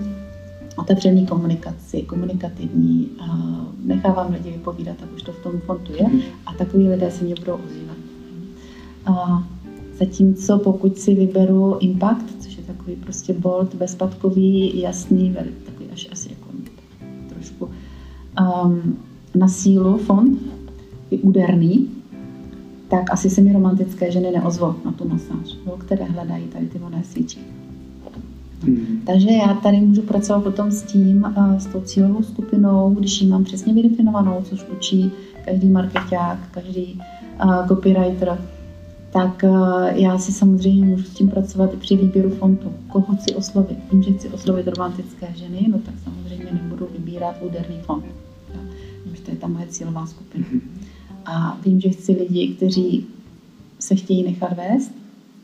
[0.78, 6.22] otevřený komunikaci, komunikativní, a nechávám lidi vypovídat, tak už to v tom fontu je mhm.
[6.46, 7.98] a takový lidé se mě budou ozývat.
[9.06, 9.44] A
[10.00, 15.36] zatímco pokud si vyberu Impact, což je takový prostě bold, bezpadkový, jasný,
[15.66, 16.48] takový až asi jako
[17.30, 17.70] trošku
[18.66, 18.98] um,
[19.36, 20.40] na sílu fond,
[21.12, 21.90] je úderný,
[22.88, 26.80] tak asi se mi romantické ženy neozvou na tu masáž, jo, které hledají tady ty
[26.80, 27.42] vodné svíčky.
[28.64, 29.02] Hmm.
[29.06, 33.44] Takže já tady můžu pracovat potom s tím, s tou cílovou skupinou, když ji mám
[33.44, 35.12] přesně vydefinovanou, což učí
[35.46, 37.02] každý marketák, každý
[37.44, 38.38] uh, copywriter,
[39.14, 42.74] tak uh, já si samozřejmě můžu s tím pracovat i při výběru fontu.
[42.88, 43.78] Koho chci oslovit?
[43.92, 48.06] Vím, že chci oslovit romantické ženy, no tak samozřejmě nebudu vybírat úderný fond.
[48.54, 48.60] Ja.
[49.26, 50.46] to je ta moje cílová skupina.
[50.52, 50.62] Hmm
[51.28, 53.08] a vím, že chci lidi, kteří
[53.80, 54.92] se chtějí nechat vést,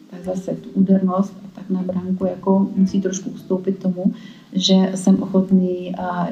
[0.09, 4.13] tak zase tu údernost tak na bránku jako musí trošku ustoupit tomu,
[4.53, 6.27] že jsem ochotný a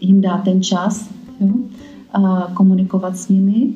[0.00, 1.10] jim dát ten čas,
[1.40, 1.54] jo,
[2.12, 3.74] a komunikovat s nimi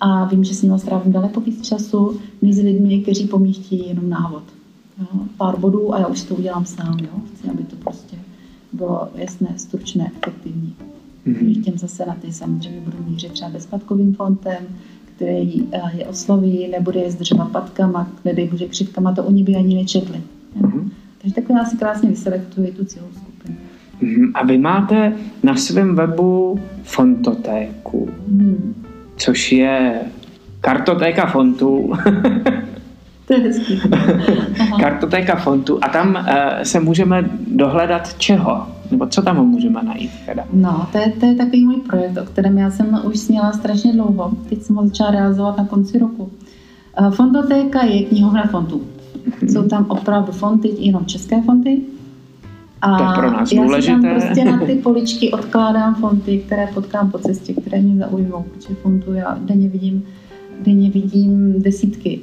[0.00, 3.52] a vím, že s nimi strávím daleko víc času, než s lidmi, kteří po mně
[3.52, 4.42] chtějí jenom návod.
[5.00, 6.98] Jo, pár bodů a já už to udělám sám.
[6.98, 7.20] Jo.
[7.34, 8.16] Chci, aby to prostě
[8.72, 10.74] bylo jasné, stručné, efektivní.
[11.26, 11.64] Mm-hmm.
[11.64, 14.66] Těm zase na ty samozřejmě budu mířit třeba bezpadkovým fontem,
[15.16, 19.74] který eh, je osloví, nebude je zdržovat patkama, nedej bože křivkama, to oni by ani
[19.74, 20.22] nečetli.
[20.60, 20.90] Mm-hmm.
[21.18, 23.56] Takže takhle já si krásně vyselektuji tu celou skupinu.
[24.02, 24.30] Mm-hmm.
[24.34, 25.12] A vy máte
[25.42, 28.74] na svém webu fontotéku, mm.
[29.16, 30.00] což je
[30.60, 31.92] kartotéka fontů.
[33.26, 33.80] To je hezký.
[34.80, 38.66] Kartotéka fontu a tam uh, se můžeme dohledat čeho?
[38.90, 40.10] Nebo co tam můžeme najít?
[40.26, 40.44] Teda?
[40.52, 43.92] No, to je, to je takový můj projekt, o kterém já jsem už sněla strašně
[43.92, 44.32] dlouho.
[44.48, 46.30] Teď jsem ho začala realizovat na konci roku.
[47.00, 48.82] Uh, fontotéka je knihovna fontů.
[49.40, 49.52] Mm-hmm.
[49.52, 51.80] Jsou tam opravdu fonty, jenom české fonty.
[52.82, 53.96] A to pro nás já důležité.
[53.96, 58.42] si tam prostě na ty poličky odkládám fonty, které potkám po cestě, které mě zaujmou,
[58.42, 60.04] protože fontu já denně vidím,
[60.60, 62.20] denně vidím desítky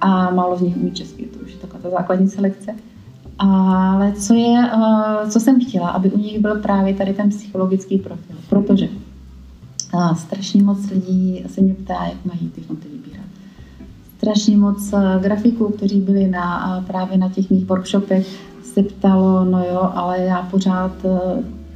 [0.00, 2.74] a málo z nich umí česky, to už je taková ta základní selekce.
[3.38, 7.98] Ale co, je, eh, co jsem chtěla, aby u nich byl právě tady ten psychologický
[7.98, 8.88] profil, protože
[9.94, 12.88] eh, strašně moc lidí se mě ptá, jak mají ty fonty.
[14.18, 18.26] Strašně moc eh, grafiků, kteří byli na, právě na těch mých workshopech,
[18.62, 20.92] se ptalo, no jo, ale já pořád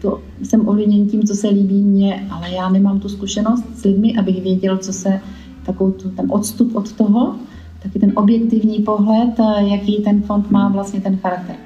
[0.02, 4.16] to, jsem ovlivněn tím, co se líbí mně, ale já nemám tu zkušenost s lidmi,
[4.18, 5.20] abych věděl, co se,
[5.66, 7.34] takovou tu, ten odstup od toho,
[7.82, 11.56] taky ten objektivní pohled, eh, jaký ten fond má vlastně ten charakter.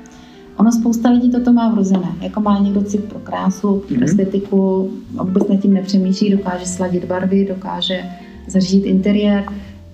[0.57, 4.05] Ono spousta lidí toto má vrozené, jako má někdo cit pro krásu, pro mm-hmm.
[4.05, 4.91] estetiku,
[5.23, 8.05] vůbec nad tím nepřemýšlí, dokáže sladit barvy, dokáže
[8.47, 9.45] zařídit interiér,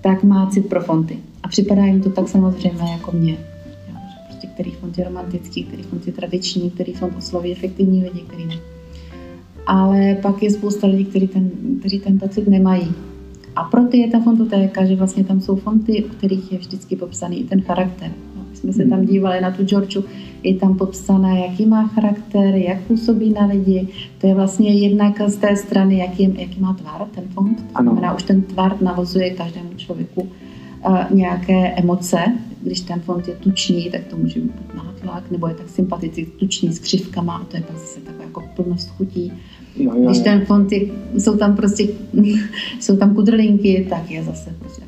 [0.03, 1.19] tak má cit pro fonty.
[1.43, 3.37] A připadá jim to tak samozřejmě jako mě.
[4.27, 8.45] prostě který font je romantický, který font je tradiční, který font osloví efektivní lidi, který
[8.45, 8.55] ne.
[9.67, 12.91] Ale pak je spousta lidí, kteří ten, kteří ten cit nemají.
[13.55, 16.95] A pro ty je ta fontotéka, že vlastně tam jsou fonty, u kterých je vždycky
[16.95, 18.11] popsaný i ten charakter.
[18.63, 20.03] Jsme se tam dívali na tu Georgeu,
[20.43, 23.87] je tam popsané, jaký má charakter, jak působí na lidi.
[24.17, 27.57] To je vlastně jednak z té strany, jaký, jaký má tvar ten fond.
[27.57, 32.17] To znamená, už ten tvar navozuje každému člověku uh, nějaké emoce.
[32.61, 36.73] Když ten fond je tučný, tak to může být nátlak, nebo je tak sympatický, tučný
[36.73, 39.31] s křivkama, a to je zase taková jako plnost chutí.
[39.75, 40.05] Jo, jo, jo.
[40.05, 40.81] Když ten fond je,
[41.17, 41.87] jsou tam prostě,
[42.79, 44.82] jsou tam kudrlinky, tak je zase prostě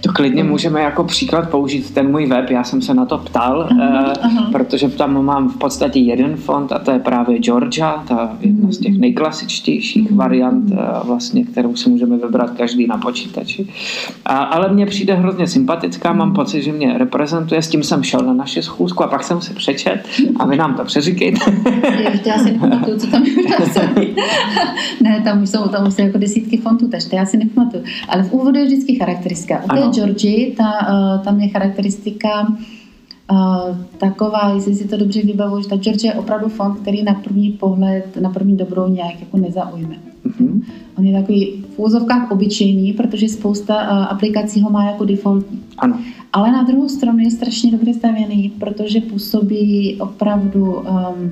[0.00, 3.68] to klidně můžeme jako příklad použít ten můj web, já jsem se na to ptal,
[3.70, 4.48] aha, uh, aha.
[4.52, 8.78] protože tam mám v podstatě jeden fond a to je právě Georgia, ta jedna z
[8.78, 9.00] těch mhm.
[9.00, 13.66] nejklasičtějších variant, uh, vlastně, kterou si můžeme vybrat každý na počítači.
[14.24, 18.20] A, ale mně přijde hrozně sympatická, mám pocit, že mě reprezentuje, s tím jsem šel
[18.20, 21.40] na naši schůzku a pak jsem si přečet a vy nám to přeříkejte.
[22.12, 23.34] Ještě já si nepamatuju, co tam je
[25.02, 27.84] Ne, tam už jsou, tam už jsou jako desítky fontů, takže já si nepamatuju.
[28.08, 29.53] Ale v úvodu je vždycky charakteristika.
[29.64, 32.48] U té Georgie, ta, uh, tam je charakteristika
[33.30, 37.14] uh, taková, jestli si to dobře vybavuju, že ta Georgie je opravdu fond, který na
[37.14, 39.96] první pohled, na první dobrou nějak jako nezaujme.
[40.26, 40.62] Mm-hmm.
[40.98, 45.60] On je takový v úzovkách obyčejný, protože spousta uh, aplikací ho má jako defaultní.
[45.78, 45.98] Ano.
[46.32, 51.30] Ale na druhou stranu je strašně dobře stavěný, protože působí opravdu um,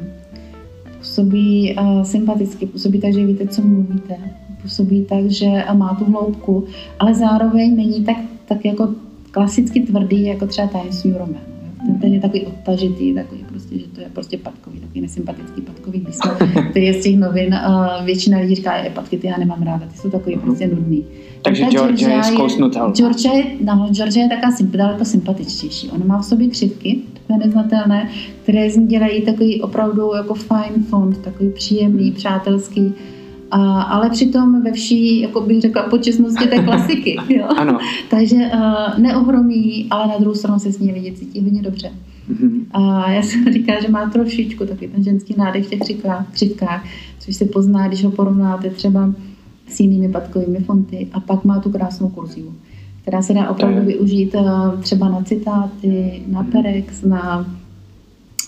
[0.99, 4.17] působí uh, sympaticky, působí tak, že víte, co mluvíte
[4.63, 6.65] působí tak, že má tu hloubku,
[6.99, 8.89] ale zároveň není tak, tak jako
[9.31, 11.41] klasicky tvrdý, jako třeba Times New Roman.
[11.87, 16.01] Ten, ten je takový odtažitý, takový prostě, že to je prostě patkový, takový nesympatický patkový
[16.01, 16.31] písmo,
[16.71, 17.55] který je z těch novin.
[17.67, 21.05] Uh, většina lidí říká, je patky, ty já nemám ráda, ty jsou takový prostě nudný.
[21.43, 22.93] Takže Georgia je zkousnutelná.
[22.93, 25.91] Georgia je, no, Georgia je taková daleko sympatičtější.
[25.91, 28.09] Ona má v sobě křivky, takové neznatelné,
[28.43, 32.95] které z ní dělají takový opravdu jako fine font, takový příjemný, přátelský
[33.53, 37.17] a, ale přitom ve vší, jako bych řekla, počestnosti té klasiky.
[37.29, 37.47] Jo?
[37.57, 37.79] Ano.
[38.11, 41.91] Takže uh, neohromí, ale na druhou stranu se s ní lidi cítí hodně dobře.
[42.31, 42.65] Mm-hmm.
[42.71, 45.97] A já jsem říká, že má trošičku takový ten ženský nádech v těch
[46.33, 46.85] křivkách,
[47.19, 49.15] což se pozná, když ho porovnáte třeba
[49.69, 52.53] s jinými patkovými fonty a pak má tu krásnou kurzivu,
[53.03, 56.53] která se dá opravdu využít uh, třeba na citáty, na mhm.
[56.53, 57.47] perex, na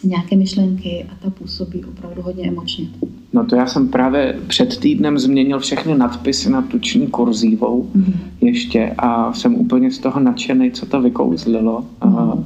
[0.04, 2.86] nějaké myšlenky a ta působí opravdu hodně emočně.
[3.34, 8.14] No to já jsem právě před týdnem změnil všechny nadpisy na tuční kurzívou mm-hmm.
[8.40, 11.84] ještě a jsem úplně z toho nadšený, co to vykouzlilo.
[12.00, 12.44] Mm-hmm.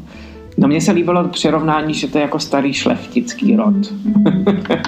[0.59, 3.75] No mně se líbilo přirovnání, že to je jako starý šlechtický rod.
[3.75, 4.81] Mm-hmm.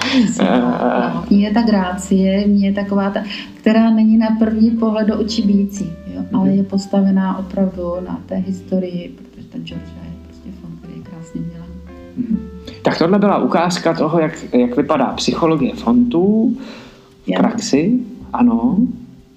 [1.29, 5.41] Mně je ta grácie, mně je taková ta, která není na první pohled do očí
[5.41, 5.85] bící,
[6.15, 6.23] jo?
[6.33, 6.55] ale mm-hmm.
[6.55, 10.10] je postavená opravdu na té historii, protože ten George
[12.91, 16.57] Tak tohle byla ukázka toho, jak, jak vypadá psychologie fontů
[17.27, 17.99] v praxi.
[18.33, 18.77] Ano.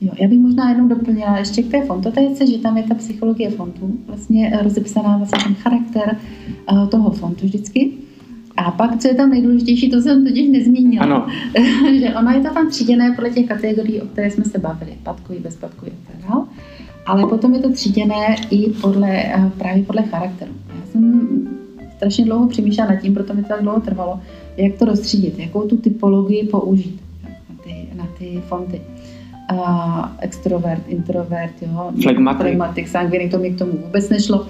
[0.01, 3.51] Jo, já bych možná jednou doplnila ještě k té fontotéce, že tam je ta psychologie
[3.51, 6.17] fontů, vlastně rozepsaná vlastně ten charakter
[6.73, 7.93] uh, toho fontu vždycky.
[8.57, 11.27] A pak, co je tam nejdůležitější, to jsem totiž nezmínila, ano.
[12.01, 15.39] že ona je to tam tříděné podle těch kategorií, o které jsme se bavili, patkový,
[15.39, 16.47] bezpatkový a tak dále.
[17.07, 20.53] Ale potom je to tříděné i podle, uh, právě podle charakteru.
[20.69, 21.64] Já jsem
[22.05, 24.21] strašně dlouho přemýšlela nad tím, proto mi to tak dlouho trvalo,
[24.57, 28.81] jak to rozstřídit, jakou tu typologii použít na ty, na ty fonty.
[29.53, 31.93] Uh, extrovert, introvert, jo,
[32.37, 34.47] flegmatik, sangvinik, to mi k tomu vůbec nešlo.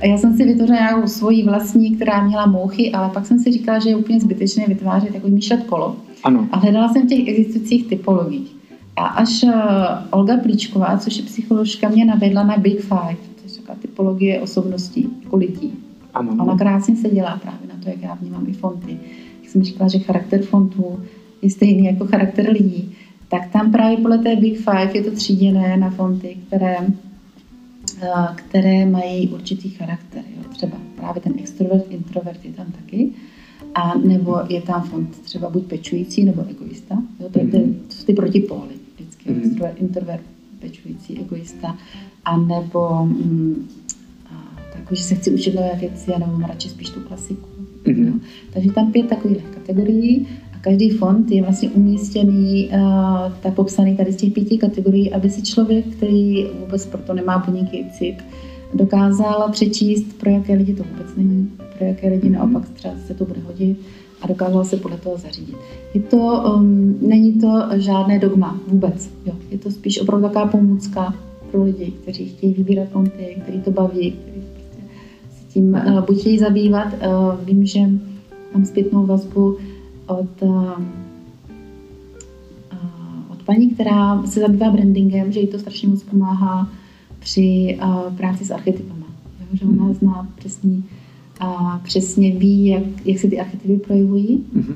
[0.00, 3.52] A já jsem si vytvořila nějakou svoji vlastní, která měla mouchy, ale pak jsem si
[3.52, 5.96] říkala, že je úplně zbytečné vytvářet takový myšlet kolo.
[6.24, 6.48] Ano.
[6.52, 8.56] A hledala jsem v těch existujících typologiích.
[8.96, 9.52] A až uh,
[10.10, 15.08] Olga Plíčková, což je psycholožka, mě navedla na Big Five, to je taková typologie osobností,
[15.24, 15.87] jako lidí.
[16.14, 16.36] Ano.
[16.40, 18.98] Ona krásně se dělá právě na to, jak já vnímám i fonty.
[19.42, 21.00] Jak jsem říkala, že charakter fontů
[21.42, 22.96] je stejný jako charakter lidí,
[23.28, 26.76] tak tam právě podle té Big Five je to tříděné na fonty, které,
[28.02, 30.22] eh, které mají určitý charakter.
[30.36, 30.42] Jo.
[30.50, 33.10] Třeba právě ten extrovert, introvert je tam taky.
[33.74, 37.02] A nebo je tam font třeba buď pečující nebo egoista.
[37.20, 37.58] Jo, to je ty,
[37.98, 38.74] to ty protipóly.
[38.94, 39.46] Vždycky mm-hmm.
[39.46, 40.22] extrovert, introvert,
[40.60, 41.76] pečující, egoista.
[42.24, 43.68] A nebo mm,
[44.88, 47.48] jako, že se chci učit nové věci, nebo mám radši spíš tu klasiku.
[47.84, 48.06] Mm-hmm.
[48.06, 48.20] No.
[48.52, 54.12] Takže tam pět takových kategorií a každý fond je vlastně umístěný, uh, tak popsaný tady
[54.12, 58.16] z těch pěti kategorií, aby si člověk, který vůbec proto nemá buněky cit,
[58.74, 63.24] dokázal přečíst, pro jaké lidi to vůbec není, pro jaké lidi naopak třeba se to
[63.24, 63.78] bude hodit
[64.22, 65.56] a dokázal se podle toho zařídit.
[65.94, 69.32] Je to, um, není to žádné dogma vůbec, jo.
[69.50, 71.14] je to spíš opravdu taková pomůcka
[71.50, 74.14] pro lidi, kteří chtějí vybírat fonty, kteří to baví,
[75.58, 76.86] tím buď chtějí zabývat.
[76.92, 77.80] Uh, vím, že
[78.54, 79.56] mám zpětnou vazbu
[80.06, 80.82] od, uh,
[83.28, 86.70] od paní, která se zabývá brandingem, že jí to strašně moc pomáhá
[87.18, 87.78] při
[88.16, 89.06] práci s archetypama.
[89.52, 89.94] Že ona mhm.
[89.94, 90.84] zná přesný,
[91.42, 94.44] uh, přesně ví, jak, jak se ty archetypy projevují.
[94.56, 94.74] Mm-hmm.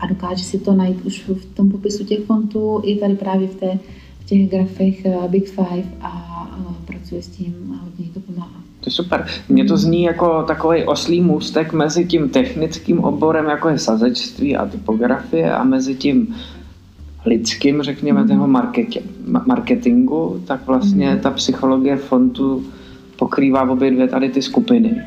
[0.00, 3.54] A dokáže si to najít už v tom popisu těch fontů, i tady právě v,
[3.54, 3.78] té,
[4.20, 6.10] v těch grafech Big Five a
[6.58, 8.67] uh, pracuje s tím a hodně to pomáhá.
[8.88, 9.26] Je super.
[9.48, 14.66] Mně to zní jako takový oslý můstek mezi tím technickým oborem, jako je sazečství a
[14.66, 16.34] typografie, a mezi tím
[17.26, 18.28] lidským, řekněme, mm.
[18.28, 18.48] toho
[19.46, 21.18] marketingu, tak vlastně mm.
[21.18, 22.64] ta psychologie fontu
[23.18, 25.02] pokrývá obě dvě tady ty skupiny.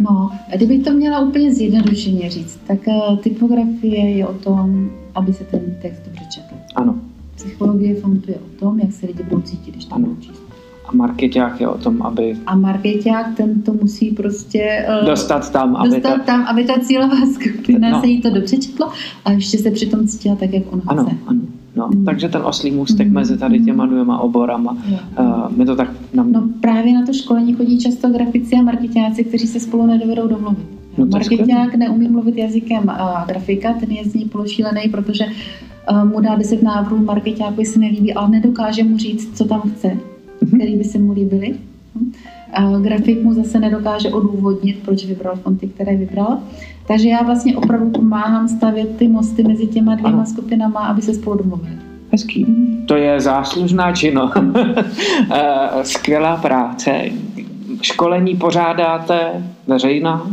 [0.00, 5.32] No, a kdybych to měla úplně zjednodušeně říct, tak eh, typografie je o tom, aby
[5.32, 6.54] se ten text dobře četl.
[6.74, 6.94] Ano.
[7.34, 10.47] Psychologie fontu je o tom, jak se lidi budou cítit, když to budou číst.
[10.88, 12.36] A marketák je o tom, aby...
[12.46, 14.86] A marketák ten to musí prostě...
[15.00, 16.24] Uh, dostat tam, aby dostat ta...
[16.24, 18.00] tam, aby ta cílová skupina no.
[18.00, 18.90] se jí to dobře četlo
[19.24, 21.16] a ještě se přitom cítila tak, jak ona ano, chce.
[21.26, 21.40] Ano,
[21.76, 22.04] No, mm.
[22.04, 23.14] Takže ten oslý můstek mm.
[23.14, 24.76] mezi tady těma dvěma oborama,
[25.18, 25.90] uh, my to tak...
[26.14, 26.32] Nám...
[26.32, 30.66] No právě na to školení chodí často grafici a marketáci, kteří se spolu nedovedou domluvit.
[30.98, 35.24] No, Marketák neumí mluvit jazykem uh, grafika, ten je z ní pološílený, protože
[35.90, 39.96] uh, mu dá deset návrhů, marketákovi se nelíbí, ale nedokáže mu říct, co tam chce
[40.42, 40.56] mm-hmm.
[40.56, 41.54] který by se mu líbily.
[42.52, 46.38] A grafik mu zase nedokáže odůvodnit, proč vybral fonty, které vybral.
[46.86, 50.26] Takže já vlastně opravdu pomáhám stavět ty mosty mezi těma dvěma ano.
[50.26, 51.76] skupinama, aby se spolu domluvili.
[52.12, 52.46] Hezký.
[52.86, 54.30] To je záslužná čino.
[55.30, 57.02] Eh, skvělá práce.
[57.82, 60.26] Školení pořádáte veřejná?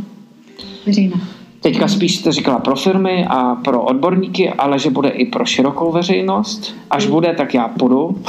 [0.86, 1.35] Veřejná.
[1.66, 5.92] Teďka spíš jste říkala pro firmy a pro odborníky, ale že bude i pro širokou
[5.92, 6.76] veřejnost.
[6.90, 7.12] Až mm.
[7.12, 8.18] bude, tak já půjdu.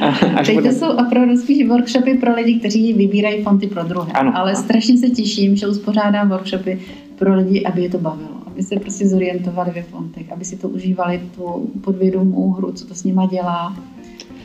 [0.36, 0.68] Až Teď bude...
[0.68, 4.12] to jsou opravdu spíš workshopy pro lidi, kteří vybírají fonty pro druhé.
[4.12, 4.32] Ano.
[4.34, 6.78] Ale strašně se těším, že uspořádám workshopy
[7.18, 8.30] pro lidi, aby je to bavilo.
[8.46, 12.94] Aby se prostě zorientovali ve fontech, aby si to užívali, tu podvědomou hru, co to
[12.94, 13.76] s nima dělá.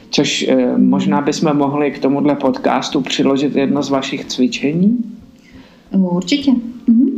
[0.09, 5.16] Což eh, možná bychom mohli k tomuhle podcastu přiložit jedno z vašich cvičení.
[5.91, 6.51] Určitě.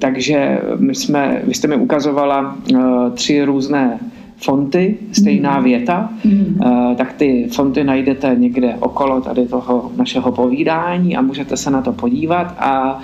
[0.01, 3.99] Takže my jsme, vy jste mi ukazovala uh, tři různé
[4.38, 5.63] fonty, stejná mm.
[5.63, 6.59] věta, mm.
[6.65, 11.82] Uh, tak ty fonty najdete někde okolo tady toho našeho povídání a můžete se na
[11.82, 12.99] to podívat a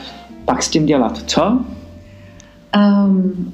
[0.46, 1.60] pak s tím dělat co?
[2.78, 3.54] Um,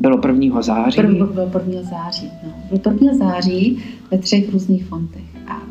[0.00, 0.62] bylo 1.
[0.62, 0.96] září?
[0.96, 1.82] Prv, bylo 1.
[1.82, 2.30] září.
[2.46, 2.78] No.
[2.78, 3.14] Bylo 1.
[3.14, 5.22] září ve třech různých fontech.
[5.48, 5.62] A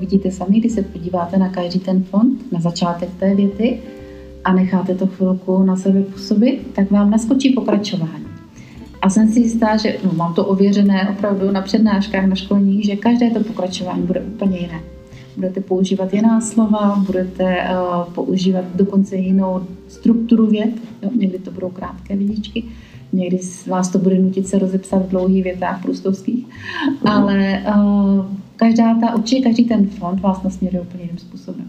[0.00, 3.80] vidíte sami, když se podíváte na každý ten font, na začátek té věty,
[4.44, 8.24] a necháte to chvilku na sebe působit, tak vám naskočí pokračování.
[9.02, 12.96] A jsem si jistá, že no, mám to ověřené opravdu na přednáškách, na školních, že
[12.96, 14.80] každé to pokračování bude úplně jiné.
[15.36, 20.72] Budete používat jiná slova, budete uh, používat dokonce jinou strukturu vět,
[21.02, 21.10] jo?
[21.14, 22.64] někdy to budou krátké vidičky,
[23.12, 27.10] někdy vás to bude nutit se rozepsat v dlouhých větách prustovských, uh-huh.
[27.10, 28.24] ale uh,
[28.56, 31.66] každá ta, určitě každý ten fond vás nasměruje úplně jiným způsobem.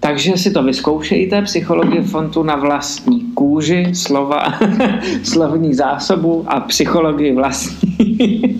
[0.00, 4.44] Takže si to vyzkoušejte, psychologie fontu na vlastní kůži, slova,
[5.22, 7.96] slovní zásobu a psychologii vlastní.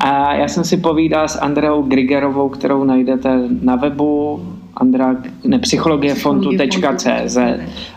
[0.00, 4.40] a já jsem si povídal s Andreou Grigerovou, kterou najdete na webu
[4.76, 7.36] Andra, ne, psychologiefontu.cz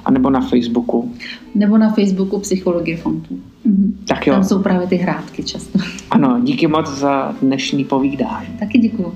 [0.05, 1.11] a nebo na Facebooku.
[1.55, 3.39] Nebo na Facebooku Psychologie fontu.
[3.65, 3.97] Mhm.
[4.07, 4.34] Tak jo.
[4.34, 5.80] Tam jsou právě ty hrátky často.
[6.11, 8.47] Ano, díky moc za dnešní povídání.
[8.59, 9.13] Taky děkuju.